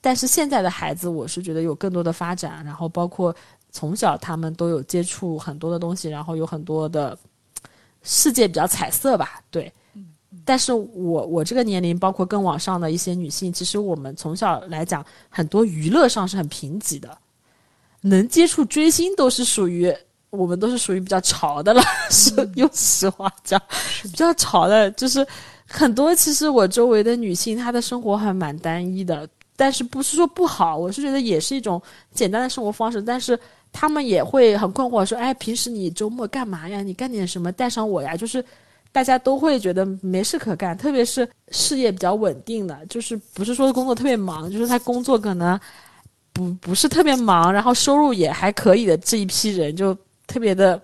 [0.00, 3.34] 但是现在的孩子，我是觉得有更多的发展，然后包括
[3.70, 7.18] 从小他们都有接触很多的东西，然后有很多的
[8.02, 9.72] 世界比较彩色吧，对。
[10.44, 17.18] 但是我我这个年龄，包括更往上的一些女性，其实我们从小来讲，很多娱乐上是很贫瘠的。
[18.02, 19.92] 能接触追星都是属于
[20.30, 23.60] 我们都是属于比较潮的了， 是用实话讲，
[24.02, 25.26] 比较潮的，就是
[25.66, 31.80] 很多其实我周围的女性，她的生活还蛮单一的，但是不是说不好，我是觉得也是一种
[32.14, 33.38] 简单的生活方式，但是
[33.72, 36.82] 他们也会很困惑，说，哎，平时你周末干嘛呀？
[36.82, 38.16] 你干点什么带上我呀？
[38.16, 38.42] 就是
[38.90, 45.60] 大家都会觉得没事可干，特别是事业比较稳定的，就是不是说工作特别忙，就是他工作可能。
[46.32, 49.94] 不不是特别忙，然后收入也还可以的这一批人，就
[50.26, 50.80] 特别的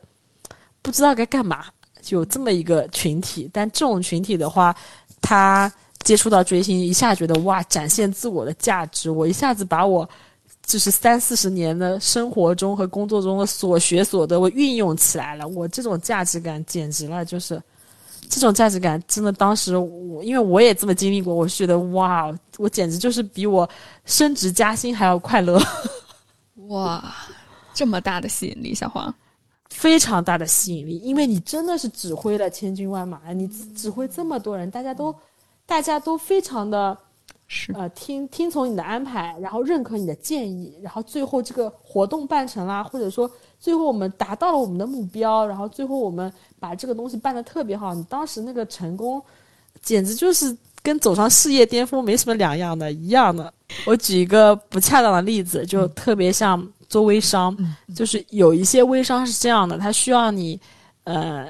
[0.83, 1.65] 不知道该干嘛，
[2.09, 3.49] 有这么一个群体。
[3.53, 4.75] 但这种群体的话，
[5.21, 10.09] 他接触到追星，一下觉得哇，展现自我的价值，我一下子把我
[10.65, 17.63] 就是三四十年的生活中和工作中的所学所得，我运用起来了，我这种价值感简直了，就是。
[18.29, 23.69] 这种价值感真的，当时我因为我也这么经历过，我觉得哇，我简直就是比我
[24.05, 25.61] 升职加薪还要快乐。
[26.69, 27.15] 哇，
[27.75, 29.13] 这么大的吸引力，小黄，
[29.71, 35.15] 非常大的吸引力，因为你真的是指挥了千军万马，你指挥这么多人，大家都
[35.67, 36.97] 大家都非常的。
[37.51, 49.23] 是呃，听听从你的安排，然后认可你的建议，然后最后这个活动办成啦，或者说最后我们达到了我们的目标，然后最后我们把这个东西办得特别好，你当时那个成功，
[49.83, 53.53] 简直就是跟走上事业巅峰没什么两样的，一样的。
[53.85, 57.57] 我举一个不恰当的例子，就特别像做微商，
[57.95, 60.61] 就是有一些微商是这样的，他需要你，
[61.05, 61.47] 呃，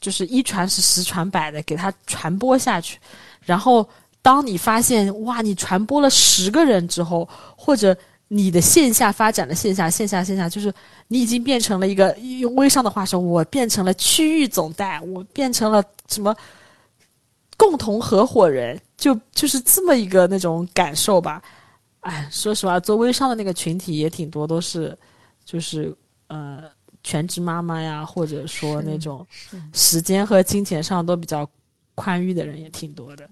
[0.00, 2.98] 就是一传十，十传百的给他传播下去，
[3.42, 3.88] 然后。
[4.22, 7.96] 当你发现哇，你传播了十个人之后，或者
[8.28, 10.72] 你的线下发展的线下线下线下，就是
[11.08, 16.34] 你已经变成了一个用微商的话说，我变成了区域总代，我变成了什么
[17.56, 21.42] 共同合伙人，就就是这么一个那种感受吧。
[22.00, 24.96] 哎，说实话，做微商的那个群体也挺多，都是
[25.44, 25.94] 就是
[26.28, 26.64] 呃
[27.02, 29.26] 全职妈妈呀，或者说那种
[29.72, 31.48] 时间和金钱上都比较。
[31.98, 33.26] 宽裕的人也挺多的，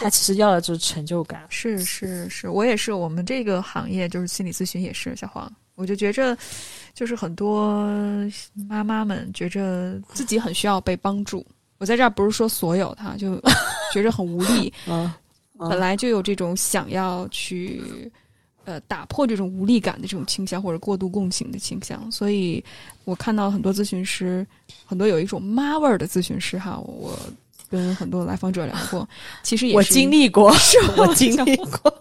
[0.00, 1.44] 他其实要的就是成就感。
[1.48, 5.14] 是是是，我也是，我们这个行业就是心理咨询也是。
[5.14, 6.36] 小黄，我就觉着，
[6.94, 7.78] 就是很多
[8.68, 11.46] 妈妈们觉着自己很需要被帮助。
[11.78, 13.40] 我在这儿不是说所有，他就
[13.92, 14.72] 觉着很无力。
[14.88, 15.12] 嗯，
[15.58, 18.10] 本来就有这种想要去。
[18.66, 22.12] 呃打破这种无力感的这种倾向或者过度共情的倾向。
[22.12, 22.62] 所以
[23.04, 24.46] 我看到很多咨询师，
[24.84, 27.18] 很多有一种妈味儿的咨询师哈，我
[27.70, 29.08] 跟很多来访者聊过，
[29.42, 31.94] 其实也我经历过， 是我经历过。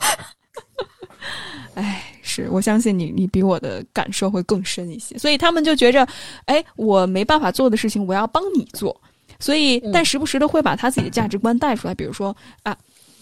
[1.75, 5.17] 哎，是我相信你，你比我的感受会更深一些。
[5.17, 6.05] 所以他们就觉着，
[6.45, 8.99] 哎，我没办法做的事情，我要帮你做。
[9.39, 12.75] 所以，嗯但时不时的会把他自己的价值观带出来，比如说啊，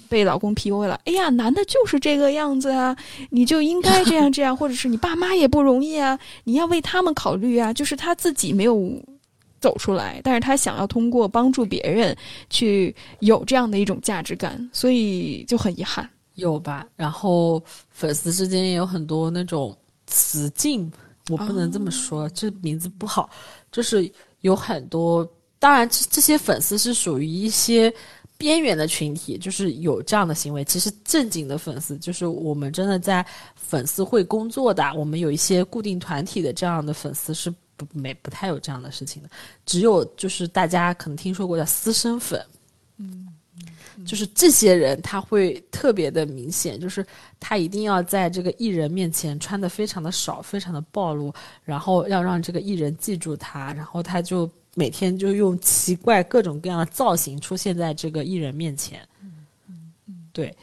[0.09, 2.95] 被老公 PUA 了，哎呀，男的就是这个样子啊，
[3.29, 7.71] 你就应该这样这样，或者是你爸妈也不容易啊，你要为他们考虑啊。
[7.71, 8.75] 就是他自己没有
[9.59, 12.15] 走出来，但是他想要通过帮助别人
[12.49, 16.09] 去有这样的一种价值感，所以就很遗憾。
[16.35, 16.87] 有吧？
[16.95, 20.91] 然后粉丝之间也有很多那种雌竞，
[21.29, 23.29] 我不能这么说，这名字不好。
[23.71, 25.27] 就是有很多，
[25.57, 27.91] 当然这这些粉丝是属于一些
[28.37, 30.63] 边缘的群体，就是有这样的行为。
[30.63, 39.29] 其实正经的粉丝，就是我们真的在粉丝会工作的，我们有一些固定团体的这样的粉丝是不没不太有这样的事情的。
[39.65, 42.45] 只有就是大家可能听说过叫私生粉。
[42.97, 43.25] 嗯
[44.05, 47.03] 就是这些人，他会特别的明显，就是
[47.39, 59.01] 他一定要在这个艺人面前穿的非常的少，非常的暴露，然后要让这个艺人记住他，然后他就每天就用奇怪各种各样的造型出现在这个艺人面前。
[60.31, 60.55] 对，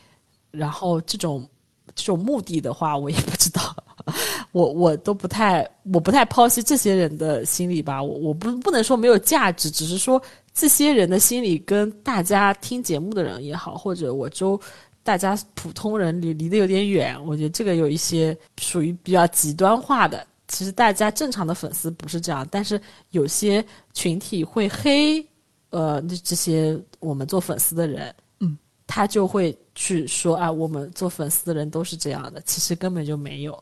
[0.53, 1.47] 然后这种
[1.93, 3.77] 这种目的的话，我也不知道，
[4.53, 10.21] 我我都不太我不太剖析这些人的心理吧，我我不不能说没有价值，只是说
[10.53, 14.61] 这些人的心理跟大家听节目的人也好，或者我周
[15.03, 20.27] 大家普通人离离得有点远，我觉得这个有一些属于比较极端化的。
[20.47, 22.79] 其实大家正常的粉丝不是这样，但是
[23.11, 25.27] 有些群体会黑，
[25.71, 33.61] 呃，这这些我们做粉丝的人，嗯，他就会去说啊，我们做粉丝的人都是这样的，其实根本就没有，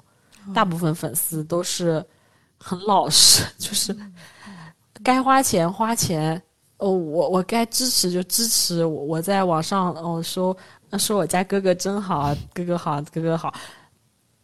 [0.55, 2.05] 大部分粉丝都是
[2.59, 3.97] 很老实，就是
[5.03, 6.40] 该花钱花钱，
[6.78, 10.57] 哦，我我该支持就支持，我我在网上哦说
[10.99, 13.55] 说我家哥哥真好，哥哥好，哥哥好，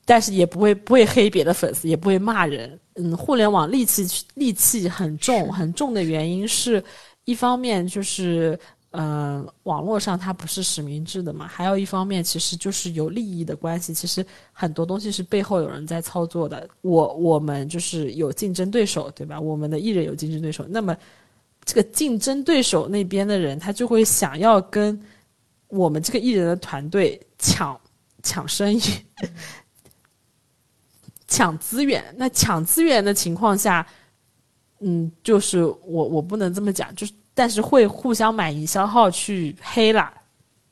[0.05, 2.79] 但是也不会不会黑别的粉丝，也不会骂人。
[2.95, 6.83] 嗯，互联网戾气戾气很重很重的原因是，
[7.25, 8.59] 一方面就是。
[8.93, 16.67] 嗯、网络上它不是实名制的嘛，还有一方面其实就是有利益的关系，其实很多东西是背后有人在操作的。
[16.81, 19.39] 我我们就是有竞争对手，对吧？
[19.39, 20.97] 我们的艺人有竞争对手，那么
[21.65, 24.99] 这个竞争对手那边的人，他就会想要跟
[25.69, 27.79] 我们这个艺人的团队抢
[28.23, 28.81] 抢生意、
[31.29, 32.03] 抢资源。
[32.17, 33.87] 那抢资源的情况下，
[34.81, 40.13] 嗯，就是我我不能这么讲，就是但是会互相买营销号去黑啦，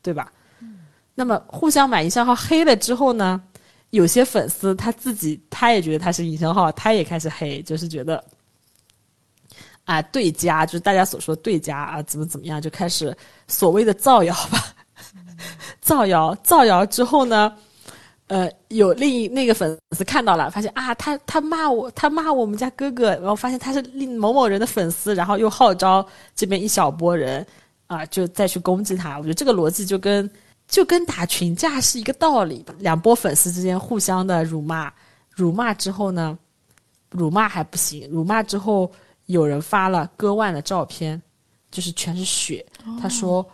[0.02, 0.32] 对吧？
[1.14, 3.40] 那么互相买营销号黑了之后呢，
[3.90, 8.22] 有些粉丝他自己他也觉得他是营销号，他也开始黑，就是觉得
[9.84, 14.58] 啊对家，就是大家所说对家啊怎么怎么样，就开始所谓的造谣吧，
[15.80, 17.56] 造谣造谣之后呢，
[18.28, 26.04] 呃，有另一那个粉丝看到了，发现啊，他他骂我，他骂我们家哥哥，然后发现他是另某某人的粉丝，然后又号召
[26.34, 27.46] 这边一小波人
[27.86, 29.16] 啊，就再去攻击他。
[29.18, 30.28] 我觉得这个逻辑就跟
[30.66, 34.92] 就跟打群架是一个道理，两波粉丝之间互相的辱骂，
[35.30, 36.36] 辱骂之后呢，
[37.10, 38.90] 辱骂还不行，辱骂之后
[39.26, 41.22] 有人发了割腕的照片，
[41.70, 42.66] 就是全是血，
[43.00, 43.46] 他说。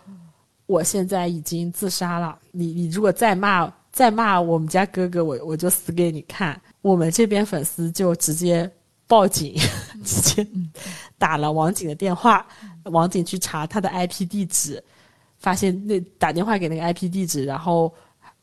[0.65, 6.59] 我现在已经自杀了，你你如果再骂再骂我们家哥哥，我我就死给你看。
[6.81, 8.69] 我们这边粉丝就直接
[9.07, 9.55] 报警，
[10.03, 10.45] 直接
[11.17, 12.45] 打了网警的电话，
[12.85, 14.83] 网警去查他的 IP 地址，
[15.37, 17.93] 发现那打电话给那个 IP 地址，然后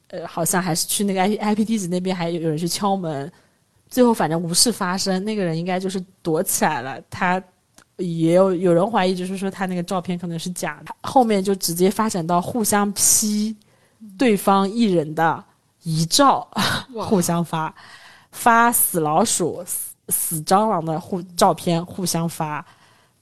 [0.08, 3.30] 呃好像还是去那个 IP IP 地址那边还有人去敲门，
[3.90, 7.42] 最后反正无事发生，那个人应该就是躲起来了，他。
[7.96, 13.54] 也有有人怀疑，就是说他那个照片可能是假的，后面就直接发展到互相 P
[14.18, 15.42] 对方艺人的
[15.82, 16.48] 遗照，
[16.94, 17.74] 互相发，
[18.32, 22.64] 发死老鼠、死死蟑螂的互照片互相发，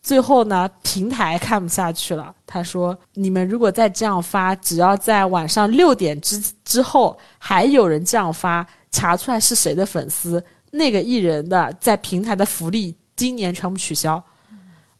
[0.00, 14.22] 最后呢，平台看不下去了，他说：“你们如果再这样发，只要在晚上六点之之后还有人这样发，查出来是谁的粉丝，那个艺人的在平台的福利今年全部取消。”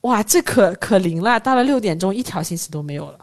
[0.02, 1.40] 哇，这可可灵了！
[1.40, 3.18] 到了六点钟，一条信息都没有了，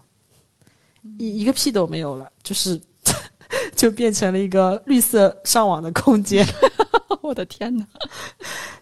[1.18, 2.80] 一一个屁都没有了，就是
[3.76, 6.46] 就变成了一个绿色上网的空间。
[7.22, 7.86] 我的天哪，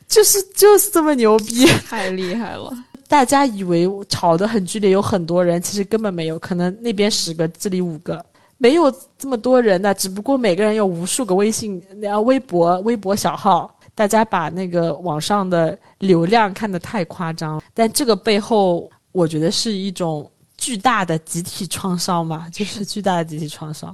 [0.07, 2.71] 就是就是这么牛逼， 太厉害了！
[3.07, 8.23] 大家以为吵得很剧烈，有很多人，其实根本没有，可能那边十个，这里五个，
[8.57, 20.29] 没有这么多人的，只不过每个人有无数个微信、呃微博、微博小号，大家把那个网上的流量看得太夸张，但这个背后，我觉得是一种
[20.63, 23.93] 巨大的集体创伤嘛， 就是巨大的集体创伤，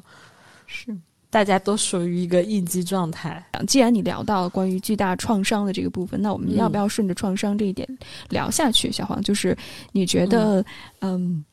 [0.68, 0.96] 是。
[1.32, 3.44] 大家都属于一个应激状态。
[3.68, 7.88] 既然你聊到关于巨大创伤的这个部分，那我们要不要顺着创伤这一点
[8.30, 8.92] 聊下去？
[8.92, 9.58] 小黄，就是
[9.92, 10.64] 你觉得，
[11.02, 11.44] 嗯，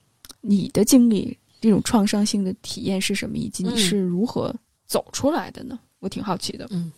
[0.40, 4.54] 你的经历这种创伤性的体验是什么，以及你是如何
[4.86, 5.78] 走出来的呢？
[6.00, 6.66] 我挺好奇的。
[6.70, 6.90] 嗯，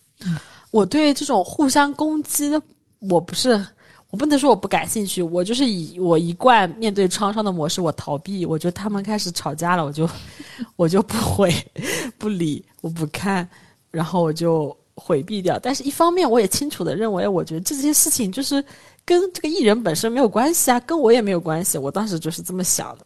[0.71, 2.53] 我对这种互相攻击，
[3.01, 3.65] 我不是。
[4.11, 8.47] 我不能说我不感兴趣，我就是以我一贯面对创伤的模式，我逃避。
[8.47, 10.09] 我觉得他们开始吵架了，我就
[10.77, 11.53] 我就不回
[12.17, 13.47] 不理，我不看，
[13.91, 15.59] 然后我就回避掉。
[15.59, 18.65] 但是一方面，我也清楚的认为，我觉得这些事情就是
[19.05, 21.77] 跟这个艺人本身没有关系啊，跟我也没有关系。
[21.77, 23.05] 我当时就是这么想的，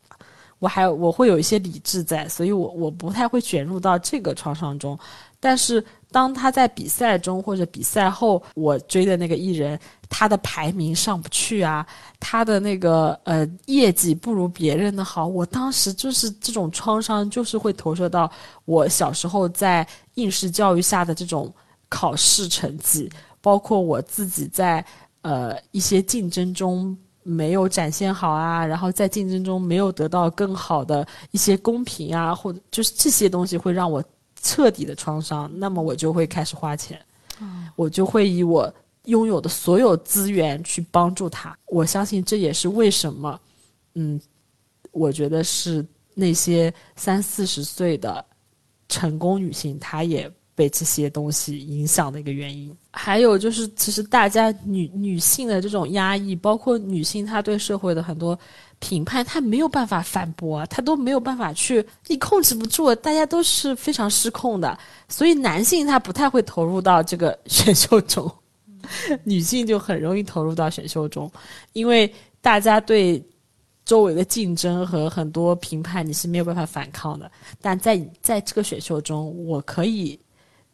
[0.61, 4.97] 我还我会有一些理智在，所以我我不太会卷入到这个创伤中。
[5.41, 9.79] 但是当他在比赛中或者比赛后，我追的那个艺人。
[10.15, 11.87] 他的排名上不去啊，
[12.21, 15.27] 他的那个呃业绩不如别人的好。
[15.27, 18.31] 我当时就是这种创伤，就是会投射到
[18.67, 21.51] 我小时候在应试教育下的这种
[21.89, 23.11] 考试成绩，
[23.41, 24.85] 包括我自己在
[25.23, 34.05] 呃一些竞争中没有展现好啊，然后在竞争中没有得到更好的一些公平啊，或者就是这些东西会让我
[34.43, 35.51] 彻底的创伤。
[35.55, 37.01] 那么我就会开始花钱，
[37.77, 38.71] 我就会以我。
[39.07, 43.41] 拥有的所有资源去帮助他，我相信这也是为什么，
[43.97, 44.21] 嗯，
[44.93, 45.85] 我觉得是
[46.15, 48.25] 那些三四十岁的
[48.89, 52.73] 成功女性，她也被这些东西影响的一个原因。
[52.93, 58.39] 还有就是，其实大家女女性的这种压抑，包括女性她对社会的很多
[58.83, 64.77] 评判，他没有办法反驳，他都没有办法去，你控制不住，大家都是非常失控的，
[65.09, 68.31] 所以男性他不太会投入到这个 选秀中。
[69.23, 71.31] 女性就很容易投入到选秀中，
[71.73, 73.23] 因为大家对
[73.85, 77.31] 周围的竞争和很多评判你是没有办法反抗的。
[77.61, 80.19] 但在在这个选秀中，我可以，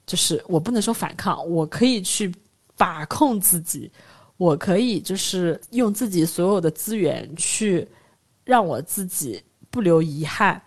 [0.06, 2.32] 就是我不能说反抗，我可以去
[2.78, 3.90] 把控自己，
[4.38, 7.86] 我可以就是用自己所有的资源去
[8.48, 10.60] 让我自己不留遗憾。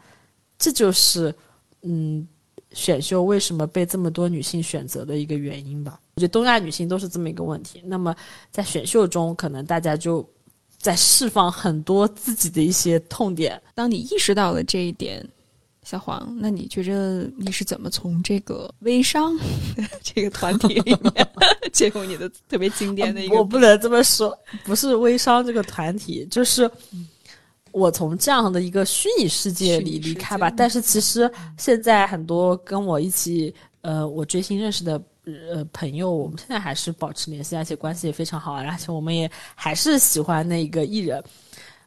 [0.60, 1.34] 这就是
[1.82, 2.28] 嗯，
[2.74, 6.00] 选秀为什么被这么多女性选择的一个原因吧。
[6.14, 7.82] 我觉得东亚女性都是这么一个问题。
[7.86, 8.16] 那么
[8.52, 10.24] 在选秀中，可能大家就
[10.78, 13.60] 在释放很多自己的一些痛点。
[13.74, 15.28] 当你意识到了这一点，
[15.82, 19.36] 小黄，那你觉着你是怎么从这个微商
[20.04, 21.28] 这个团体里面
[21.74, 23.36] 借用你的特别经典的一个？
[23.36, 26.70] 我不能这么说，不是微商这个团体，就是
[27.72, 30.50] 我从这样的一个虚拟世界里离开吧。
[30.50, 35.02] 但是其实现在很多跟我一起呃，我追星认识的。
[35.54, 41.24] 呃，朋友，我们现在还是保持联系，而且关系也非常好，而且我们也还是喜欢那个艺人。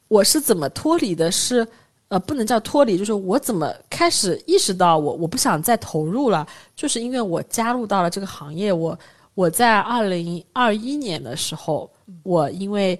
[0.07, 1.29] 我是怎么脱离的？
[1.29, 1.67] 是
[2.07, 8.71] 呃，不能叫脱离，就是我怎么开始意识到我我不想再投入了，就是因为我加入到了这个行业。
[8.71, 8.97] 我
[9.33, 11.91] 我在二零二一年的时候，
[12.23, 12.97] 我因为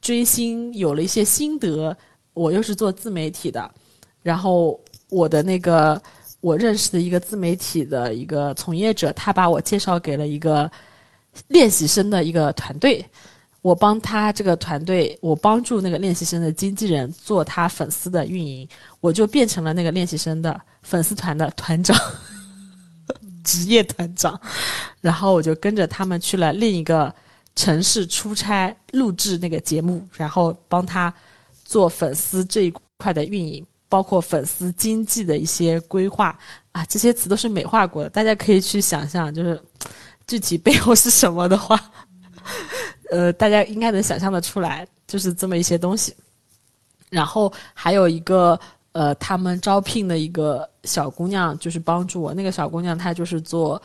[0.00, 1.96] 追星有了一些心得，
[2.34, 3.70] 我又是做自媒体的，
[4.22, 6.00] 然后我的那个。
[6.42, 10.70] 我认识的一个自媒体的一个从业者，他把我介绍给了一个
[11.48, 13.04] 练习生的一个团队。
[13.62, 18.68] 我帮他这个团队，我帮助那个练习生的经纪人做他粉丝的运营，
[19.00, 21.98] 我就变成了那个练习生的粉丝团的团长，
[23.42, 24.38] 职业团长。
[25.00, 27.12] 然后我就跟着他们去了另一个
[27.56, 31.12] 城市出差，录制那个节目，然后帮他
[31.64, 33.66] 做粉丝这一块的运营。
[33.88, 36.36] 包括粉丝经济的一些规划
[36.72, 39.62] 啊，这些词都是美化过的，大家可以去想象，就是
[40.26, 41.80] 具体背后是什么的话，
[43.12, 46.12] 呃，大家应该能想象的出来，就是这么一些东西。
[47.10, 48.58] 然后还有一个
[48.90, 52.34] 呃，他们招聘的一个小姑娘，就是帮助我。
[52.34, 53.80] 那个小姑娘她就是做，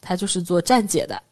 [0.00, 1.22] 她就是做站姐的。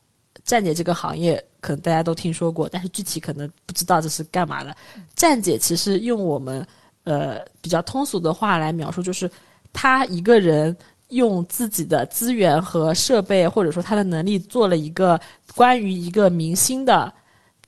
[0.45, 4.76] 站姐这个行业可能大家都听说过，但是具体可能不知道这是干嘛的。
[5.14, 6.66] 站姐其实用我们。
[7.04, 9.28] 呃，比较通俗的话来描述，就是
[9.72, 10.76] 他一个人
[11.08, 15.18] 用自己的资源和设备，或者说他的能力，做了一个
[15.54, 17.11] 关于一个明星的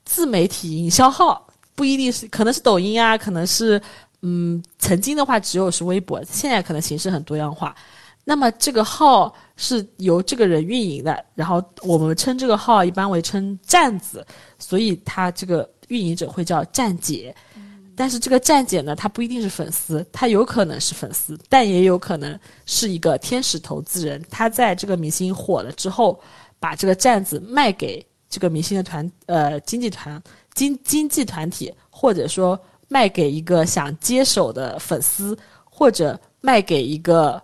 [0.04, 3.80] 自媒体营销号，不一定是，可能是抖音啊，可能是，
[4.20, 7.74] 嗯，曾经的话只有是微博，现在可能形式很多样化。
[8.24, 14.24] 那么这个号是由这个人运营的，然后我们称这个号一般为称站子，
[14.58, 17.34] 所以他这个运营者会叫站姐。
[17.94, 24.20] 但是这个站姐呢，她不一定是粉丝，她有可能是粉丝，但也有可能是一个天使投资人。
[24.30, 26.18] 他在这个明星火了之后，
[26.58, 30.20] 把这个站子卖给这个明星的团呃经纪团
[30.54, 32.58] 经经纪团体，或者说
[32.88, 37.40] 卖给一个想接手的粉丝，或者卖给一个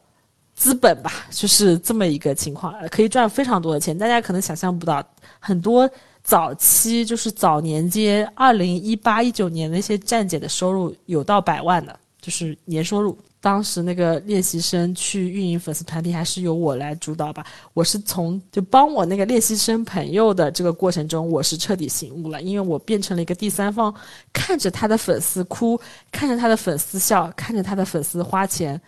[0.59, 3.97] 资本吧，就是这么一个情况，可以赚非常多的钱。
[3.97, 5.03] 大家可能想象不到，
[5.39, 5.89] 很多。
[6.21, 13.17] 早期就是早年间，二零一八一九年那些站姐的收入有到百万的，就是年收入。
[13.41, 17.47] 当时那个练习生去运营粉丝团体，还是由我来主导吧。
[17.73, 23.95] 我是从就帮我那个练习生朋友的这个过程中，我是彻底醒悟了，因为我变成了一个第三方，
[24.31, 25.81] 看着他的粉丝哭，
[26.13, 28.79] 看着他的粉丝笑，看着他的粉丝花钱，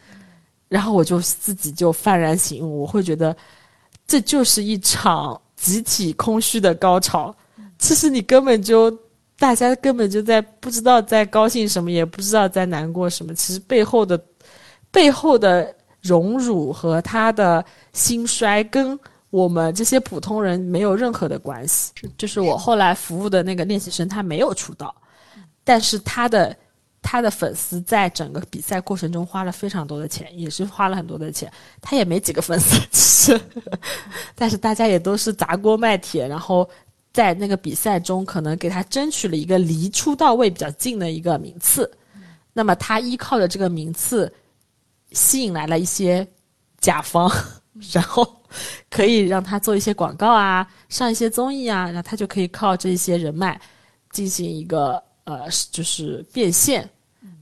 [0.71, 3.37] 然后我就自己就幡然醒悟，我会觉得
[4.07, 5.39] 这就是一场。
[5.61, 7.37] 集体空虚的高潮，
[7.79, 8.91] 其实你根本就，
[9.39, 13.35] 大家根本就在不知道在高兴什么，也不知道在难过什么。
[13.35, 14.19] 其实背后的，
[14.91, 17.63] 背后的荣辱和他的
[17.93, 18.99] 兴衰，跟
[19.29, 21.93] 我们这些普通人没有任何的关系。
[22.17, 24.95] 就是我后来服务的那个练习生，他没有出道，
[25.63, 26.57] 但是他的。
[27.03, 31.51] 他的粉丝在整个比赛过程中花了非常多的钱，也是花了很多的钱。
[31.81, 32.61] 他也没几个粉
[32.93, 33.41] 丝，
[34.37, 36.69] 但是大家也都是砸锅卖铁，然后
[37.13, 41.91] 在那个比赛中可能给他争取了一个离出道位比较近的一个名次。
[42.53, 44.33] 那么他依靠着这个名次，
[45.13, 46.27] 吸引来了一些
[46.81, 47.31] 甲方，
[47.93, 48.41] 然后
[48.91, 53.59] 可以让他做一些广告啊，上一些综艺啊，然后他就可以靠这些人脉
[54.11, 55.03] 进行一个。
[55.31, 56.89] 呃，就是变现，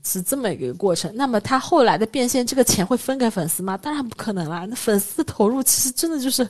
[0.04, 1.10] 是这么一个过程。
[1.14, 3.76] 那么他后来的变现，这个钱会分给粉丝吗？
[3.78, 4.66] 当然不可能啦。
[4.68, 6.48] 那粉丝投入其实真的就是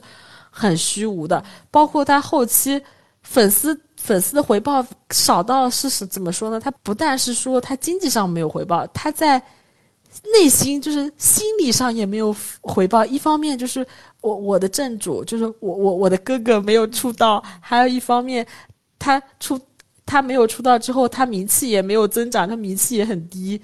[0.50, 1.42] 很虚无的。
[1.70, 2.82] 包括他后期
[3.22, 6.58] 粉丝粉丝的回报少到是是怎么说呢？
[6.58, 9.40] 他不但是说他经济上没有回报，他在
[10.32, 13.04] 内心就是心理上也没有回报。
[13.04, 13.86] 一方面就是
[14.20, 18.46] 我我的正主就是我我我的哥哥没有出道，还有一方面
[18.98, 19.60] 他出。
[20.08, 23.60] 他没有出道之后，他名气也没有增长，他名气也很低，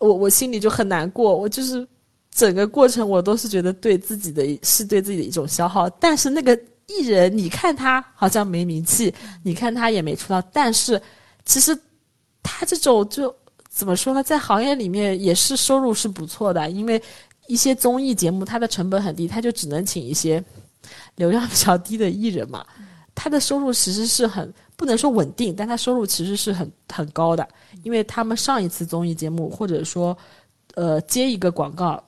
[0.00, 1.36] 我我心里就很难过。
[1.36, 1.86] 我就是
[2.34, 5.88] 整个过程，我都是觉得对自己的是对自己的一种消耗。
[5.90, 6.58] 但是那个
[6.88, 9.14] 艺人，你看他好像没名气，
[9.44, 11.00] 你看他也没出道，但是
[11.44, 11.78] 其实
[12.42, 13.32] 他这种就
[13.70, 17.00] 怎么说呢，在行业里面也是收入是不错的，因为
[17.46, 20.42] 一些综艺节目它的成本很低，他就只能请一些
[21.14, 22.66] 流量比较低的艺人嘛，
[23.14, 24.52] 他的收入其实是很。
[24.76, 27.48] 不能说稳定，但他收入其实是很很高的，
[27.82, 30.16] 因为他们上一次综艺节目或者说，
[30.74, 32.02] 呃，接一个广告，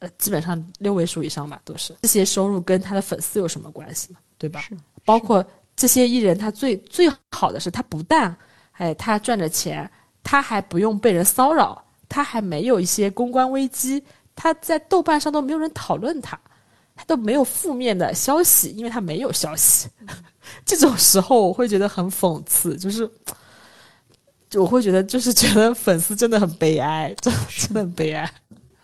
[0.00, 4.18] 呃，基本上六位数以上吧，都是这些收入跟他的粉丝有什么关系嘛？
[4.36, 4.60] 对吧？
[5.04, 5.44] 包括
[5.76, 8.36] 这些艺人，他最最好的是，他不但
[8.72, 9.88] 哎他赚着钱，
[10.24, 14.02] 他还不用被人骚扰，他还没有一些公关危机，
[14.34, 16.38] 他在豆瓣上都没有人讨论他。
[17.02, 19.88] 他都没有负面的消息，因为他没有消息。
[20.64, 23.10] 这种时候我会觉得很讽刺，就是，
[24.54, 28.32] 我会觉得就是觉得粉丝真的很悲哀，真真的很悲哀。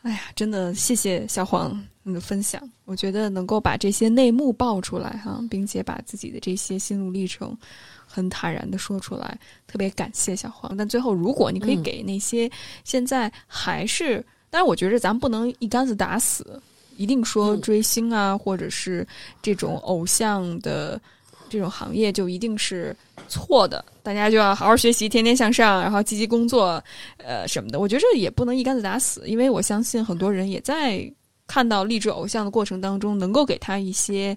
[0.03, 7.57] 哎呀，真的谢谢小黄你的分享，我觉得能够把这些内幕爆出来哈，并且把自己的这些心路历程
[8.05, 9.39] 很坦然的说出来，
[9.69, 10.77] 特别感谢小黄。
[10.77, 12.51] 但最后，如果你可以给那些
[12.83, 16.61] 现在还是，但是我觉得咱不能一竿子打死。
[16.99, 19.07] 一定说追星啊，或者是
[19.41, 21.01] 这种偶像的
[21.49, 22.95] 这种行业就一定是
[23.29, 26.83] 错的，大家就要好好学习，天天向上，然后积极工作，
[27.19, 27.79] 呃什么的。
[27.79, 31.11] 我觉得这也不能一竿子打死，因为我相信很多人也在
[31.47, 34.37] 看到励志偶像的过程当中，能够给他一些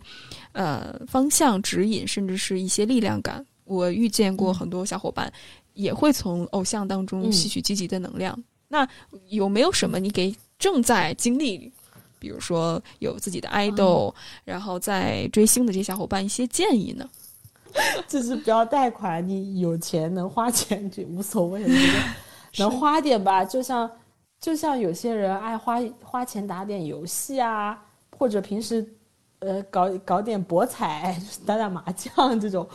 [0.51, 3.43] 呃方向指引，甚至是一些力量感。
[3.65, 5.31] 我遇见过很多小伙伴
[5.73, 8.37] 也会从偶像当中吸取积极的能量。
[8.67, 8.87] 那
[9.29, 11.71] 有没有什么你给正在经历？
[12.21, 14.13] 比如说有自己的爱豆，
[14.45, 17.09] 然后在追星的这些小伙伴一些建议呢？
[18.07, 21.73] 就是不要贷款，你有钱能花钱就无所谓了，
[22.59, 23.43] 能花点吧。
[23.43, 23.89] 就像
[24.39, 27.83] 就像有些人爱花花钱打点游戏啊，
[28.15, 28.87] 或者平时
[29.39, 32.67] 呃搞搞点博彩、打打麻将这种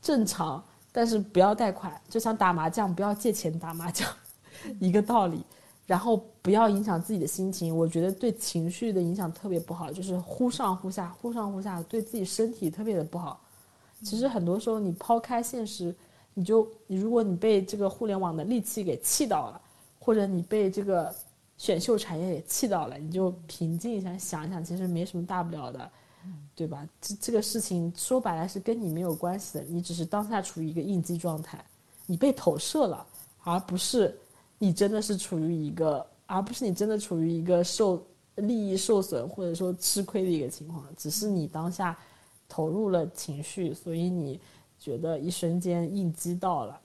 [0.00, 2.00] 正常，但是不要贷款。
[2.08, 4.08] 就像打麻将，不要借钱打麻将，
[4.78, 5.44] 一个道理。
[5.90, 13.40] 然后不要影响自己的心情，我觉得对情绪的影响特别不好，就是忽上忽下，忽上忽下，对自己身体特别的不好。
[14.04, 15.92] 其实很多时候你抛开现实，
[16.32, 19.60] 你就你如果你被这个互联网的戾气给气到了，
[19.98, 21.12] 或者你被这个
[21.58, 25.90] 选秀产业给气到了，你就平静一下，想一想，其实没什么大不了的，
[26.54, 26.88] 对吧？
[27.00, 31.60] 这这个事情说白了是跟你没有关系的，你只是当下处于一个应激状态，
[32.06, 33.04] 你被投射了。
[33.42, 34.16] 而不是
[34.62, 41.98] 你真的是处于一个，而不是你真的处于一个受利益受损或者说吃亏的一个情况，只是你当下
[42.46, 44.38] 投入了情绪，所以你
[44.78, 46.78] 觉得一瞬间应激到了。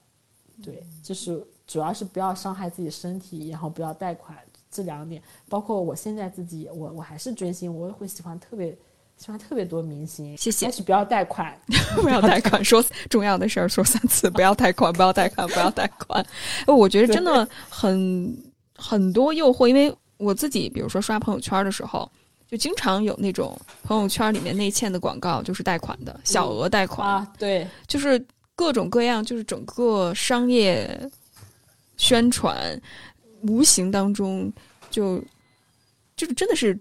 [0.64, 4.38] 对，就是主要是不要伤害自己身体，然后不要贷款
[4.72, 5.22] 这两点。
[5.50, 8.78] 包括我现在自己，我我还是追星，我也会喜欢特别
[9.18, 10.36] 喜欢特别多明星。
[10.38, 11.58] 谢谢但是不要贷款。
[12.02, 16.26] 不要贷款，说重要的事儿说三次， 不要贷款，不要贷款，不要贷款。
[16.68, 18.38] 呃我觉得真的很
[18.76, 22.12] 很多诱惑，因为我自己比如说刷朋友圈的时候，
[22.48, 28.24] 就经常有那种朋友圈里面内嵌的广告，就是贷款的小额贷款，啊，对，就是
[28.56, 31.10] 各种各样，就是整个商业
[31.96, 32.80] 宣传
[33.44, 34.52] 无形当中
[34.92, 35.24] 就
[36.18, 36.78] 就是真的是。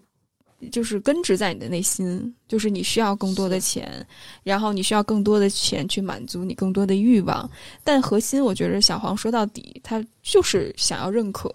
[0.71, 4.07] 就是根植在你的内心，就是你需要更多的钱，
[4.43, 7.49] 然后你需要更多的钱去满足你更多的欲望。
[7.83, 11.53] 但核心，我觉得小黄说到底，他就是想要认可，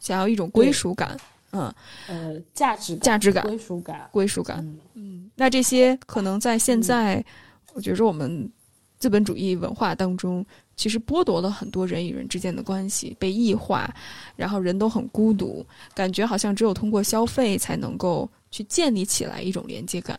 [0.00, 1.16] 想要一种归属感，
[1.52, 1.72] 嗯，
[2.06, 4.58] 呃，价值感价值感、归属感，归属感。
[4.58, 7.24] 嗯嗯，那这些可能在现在，
[7.74, 8.50] 我觉着我们
[8.98, 13.94] 资本主义文化当中，其实剥夺了很多人与人之间的关系，被异化，
[14.36, 15.64] 然后人都很孤独，
[15.94, 20.18] 感觉好像只有通过消费才能够去建立起来一种连接感。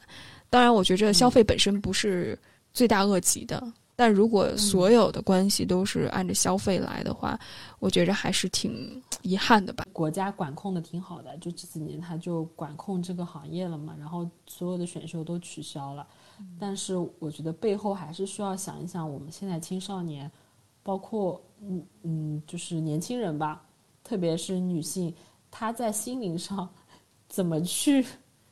[0.50, 2.38] 当然，我觉着消费本身不是
[2.72, 3.62] 罪大恶极的，
[3.96, 7.38] 但如果所有的关系都是按着消费来的话，
[7.80, 9.86] 我觉着还是挺遗憾的吧。
[9.92, 16.08] 国家管控的挺好的，就这几年他就管控这个行业了嘛，然后所有的选秀都取消了。
[16.60, 20.32] 但是我觉得背后还是需要想一想，我们现在青少年，
[20.84, 23.64] 包括嗯嗯，就是年轻人吧，
[24.04, 25.14] 特别是女性，
[25.50, 26.70] 她在心灵上
[27.28, 28.06] 怎么去，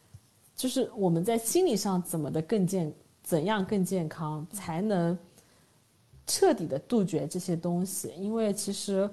[0.55, 2.93] 就是我们在心理上怎么的更健，
[3.23, 5.17] 怎样更健康，才能
[6.27, 8.13] 彻底的杜绝这些东西。
[8.17, 9.09] 因为其实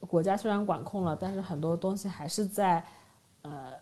[0.00, 2.84] 国家虽然管控了，但是很多东西还是在
[3.42, 3.72] 呃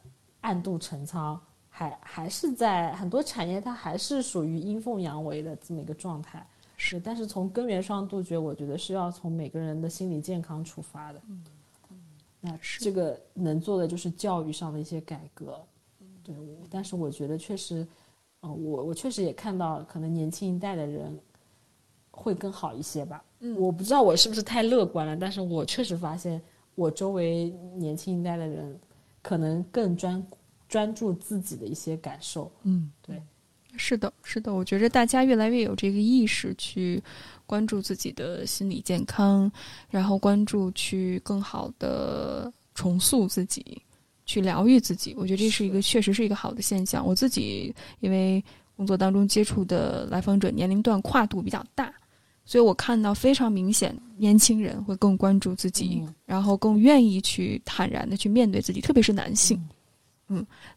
[0.40, 1.40] 暗度陈仓。
[1.70, 6.44] 还还是在很多产业，它还是属于阴奉阳违的这么一个状态。
[6.76, 11.22] 是，但是从根源上杜绝，我觉得是要从每个人的心理健康出发的。
[11.28, 11.44] 嗯，
[12.40, 15.60] 那这个能做的就是教育上的一些改革。
[16.22, 16.34] 对，
[16.70, 17.86] 但是我觉得确实，
[18.40, 21.18] 呃，我我确实也看到，可能年轻一代的人
[22.10, 23.24] 会更好一些吧。
[23.40, 26.40] 嗯，我不知道我是不是太乐观了，但是我确实发现，
[26.74, 28.78] 我周围年轻一代的人
[29.22, 30.24] 可能更专。
[30.68, 33.22] 专注自己的一些感受，嗯，对，
[33.76, 37.02] 是的，是的，我觉着大家越来越有这个意识，去
[37.46, 39.50] 关注自己的心理健康，
[39.90, 43.80] 然后关注去更好的重塑自己，
[44.26, 45.14] 去疗愈自己。
[45.16, 47.06] 我觉得这是一个确实是一个好的现象。
[47.06, 48.42] 我自己因为
[48.76, 51.92] 工作当中接触的来访者年龄段跨度比较大，
[52.44, 59.56] 所以我看到非常明显，年轻人会更关注自己，然后更愿意去坦然的去面对自己，特别是男性。
[59.56, 59.68] 嗯，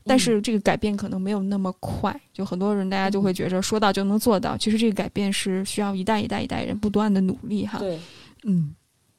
[0.03, 7.79] 但是这个改变可能没有那么快，就很多人大家就会觉着说到就能做到，其实这个改变是需要一代一代一代人不断的努力哈。
[7.79, 7.99] 对，
[8.43, 8.73] 嗯，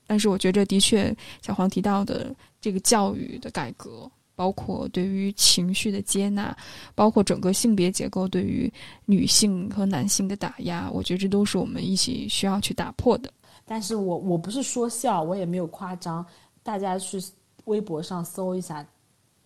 [0.07, 6.57] 但是我觉着的确，小黄提到的这个教育的改革，包括对于情绪的接纳，
[6.95, 8.73] 包括整个性别结构对于
[9.05, 13.31] 女性和男性的打压，我觉得这都是我们一起需要去打破的。
[13.67, 16.25] 但是我我不是说笑，我也没有夸张，
[16.63, 17.23] 大家去
[17.65, 18.85] 微博上搜一下。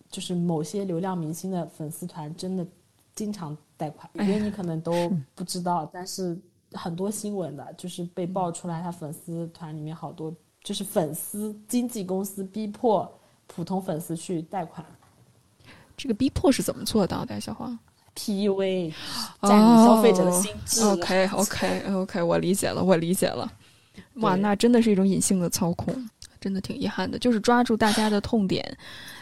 [0.09, 2.65] 就是某些流量明星的粉丝团真的
[3.15, 4.91] 经常贷款，因为你可能都
[5.35, 6.37] 不知道，但是
[6.73, 13.09] 很多新闻的就是被爆出来，他粉丝团里面好多就是粉丝经纪公司逼迫
[13.47, 14.85] 普通粉丝去贷款。
[15.95, 17.77] 这个逼迫是怎么做到的，小黄
[18.15, 18.93] ？PUA
[19.41, 20.83] 占领消费者的心智。
[20.83, 23.51] OK OK OK，我理解了，我理解了。
[24.15, 25.93] 哇，那真的是一种隐性的操控，
[26.39, 28.77] 真的挺遗憾的，就是抓住大家的痛点。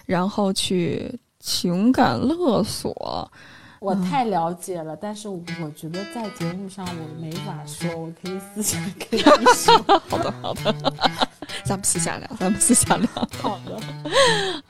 [0.05, 3.31] 然后去情感勒索，
[3.79, 5.41] 我太了解了，但是我
[5.75, 8.79] 觉得在节目上我没法说，我可以私下
[9.09, 9.23] 跟你
[9.53, 9.77] 说。
[10.09, 10.75] 好的，好的，
[11.63, 13.07] 咱们私下聊，咱们私下聊。
[13.41, 13.79] 好的，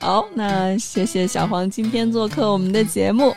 [0.00, 3.34] 好，那谢谢小黄今天做客我们的节目。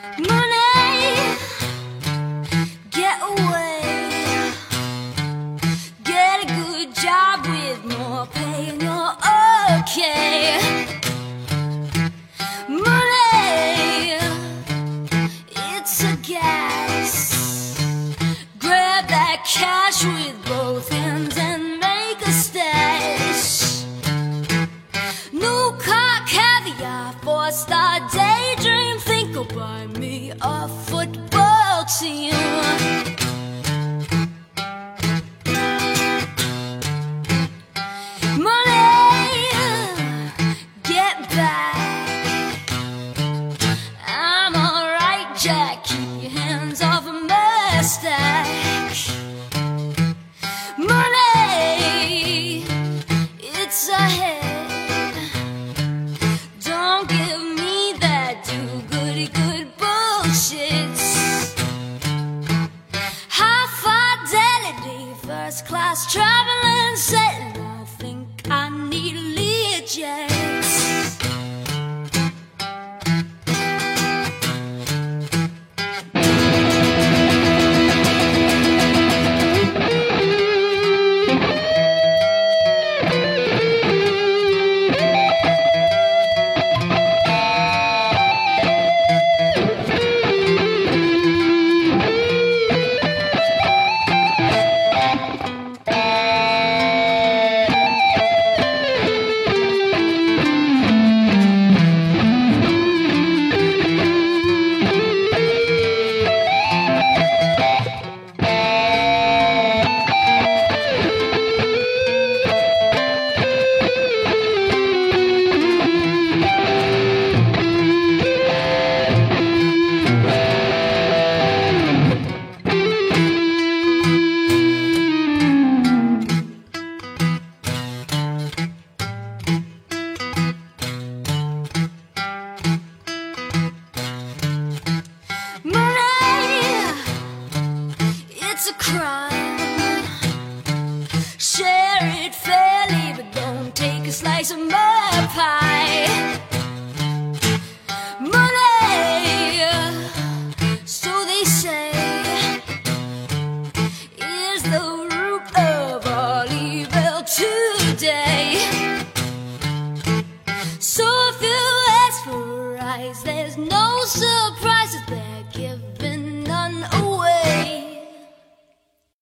[27.49, 28.58] What's the date?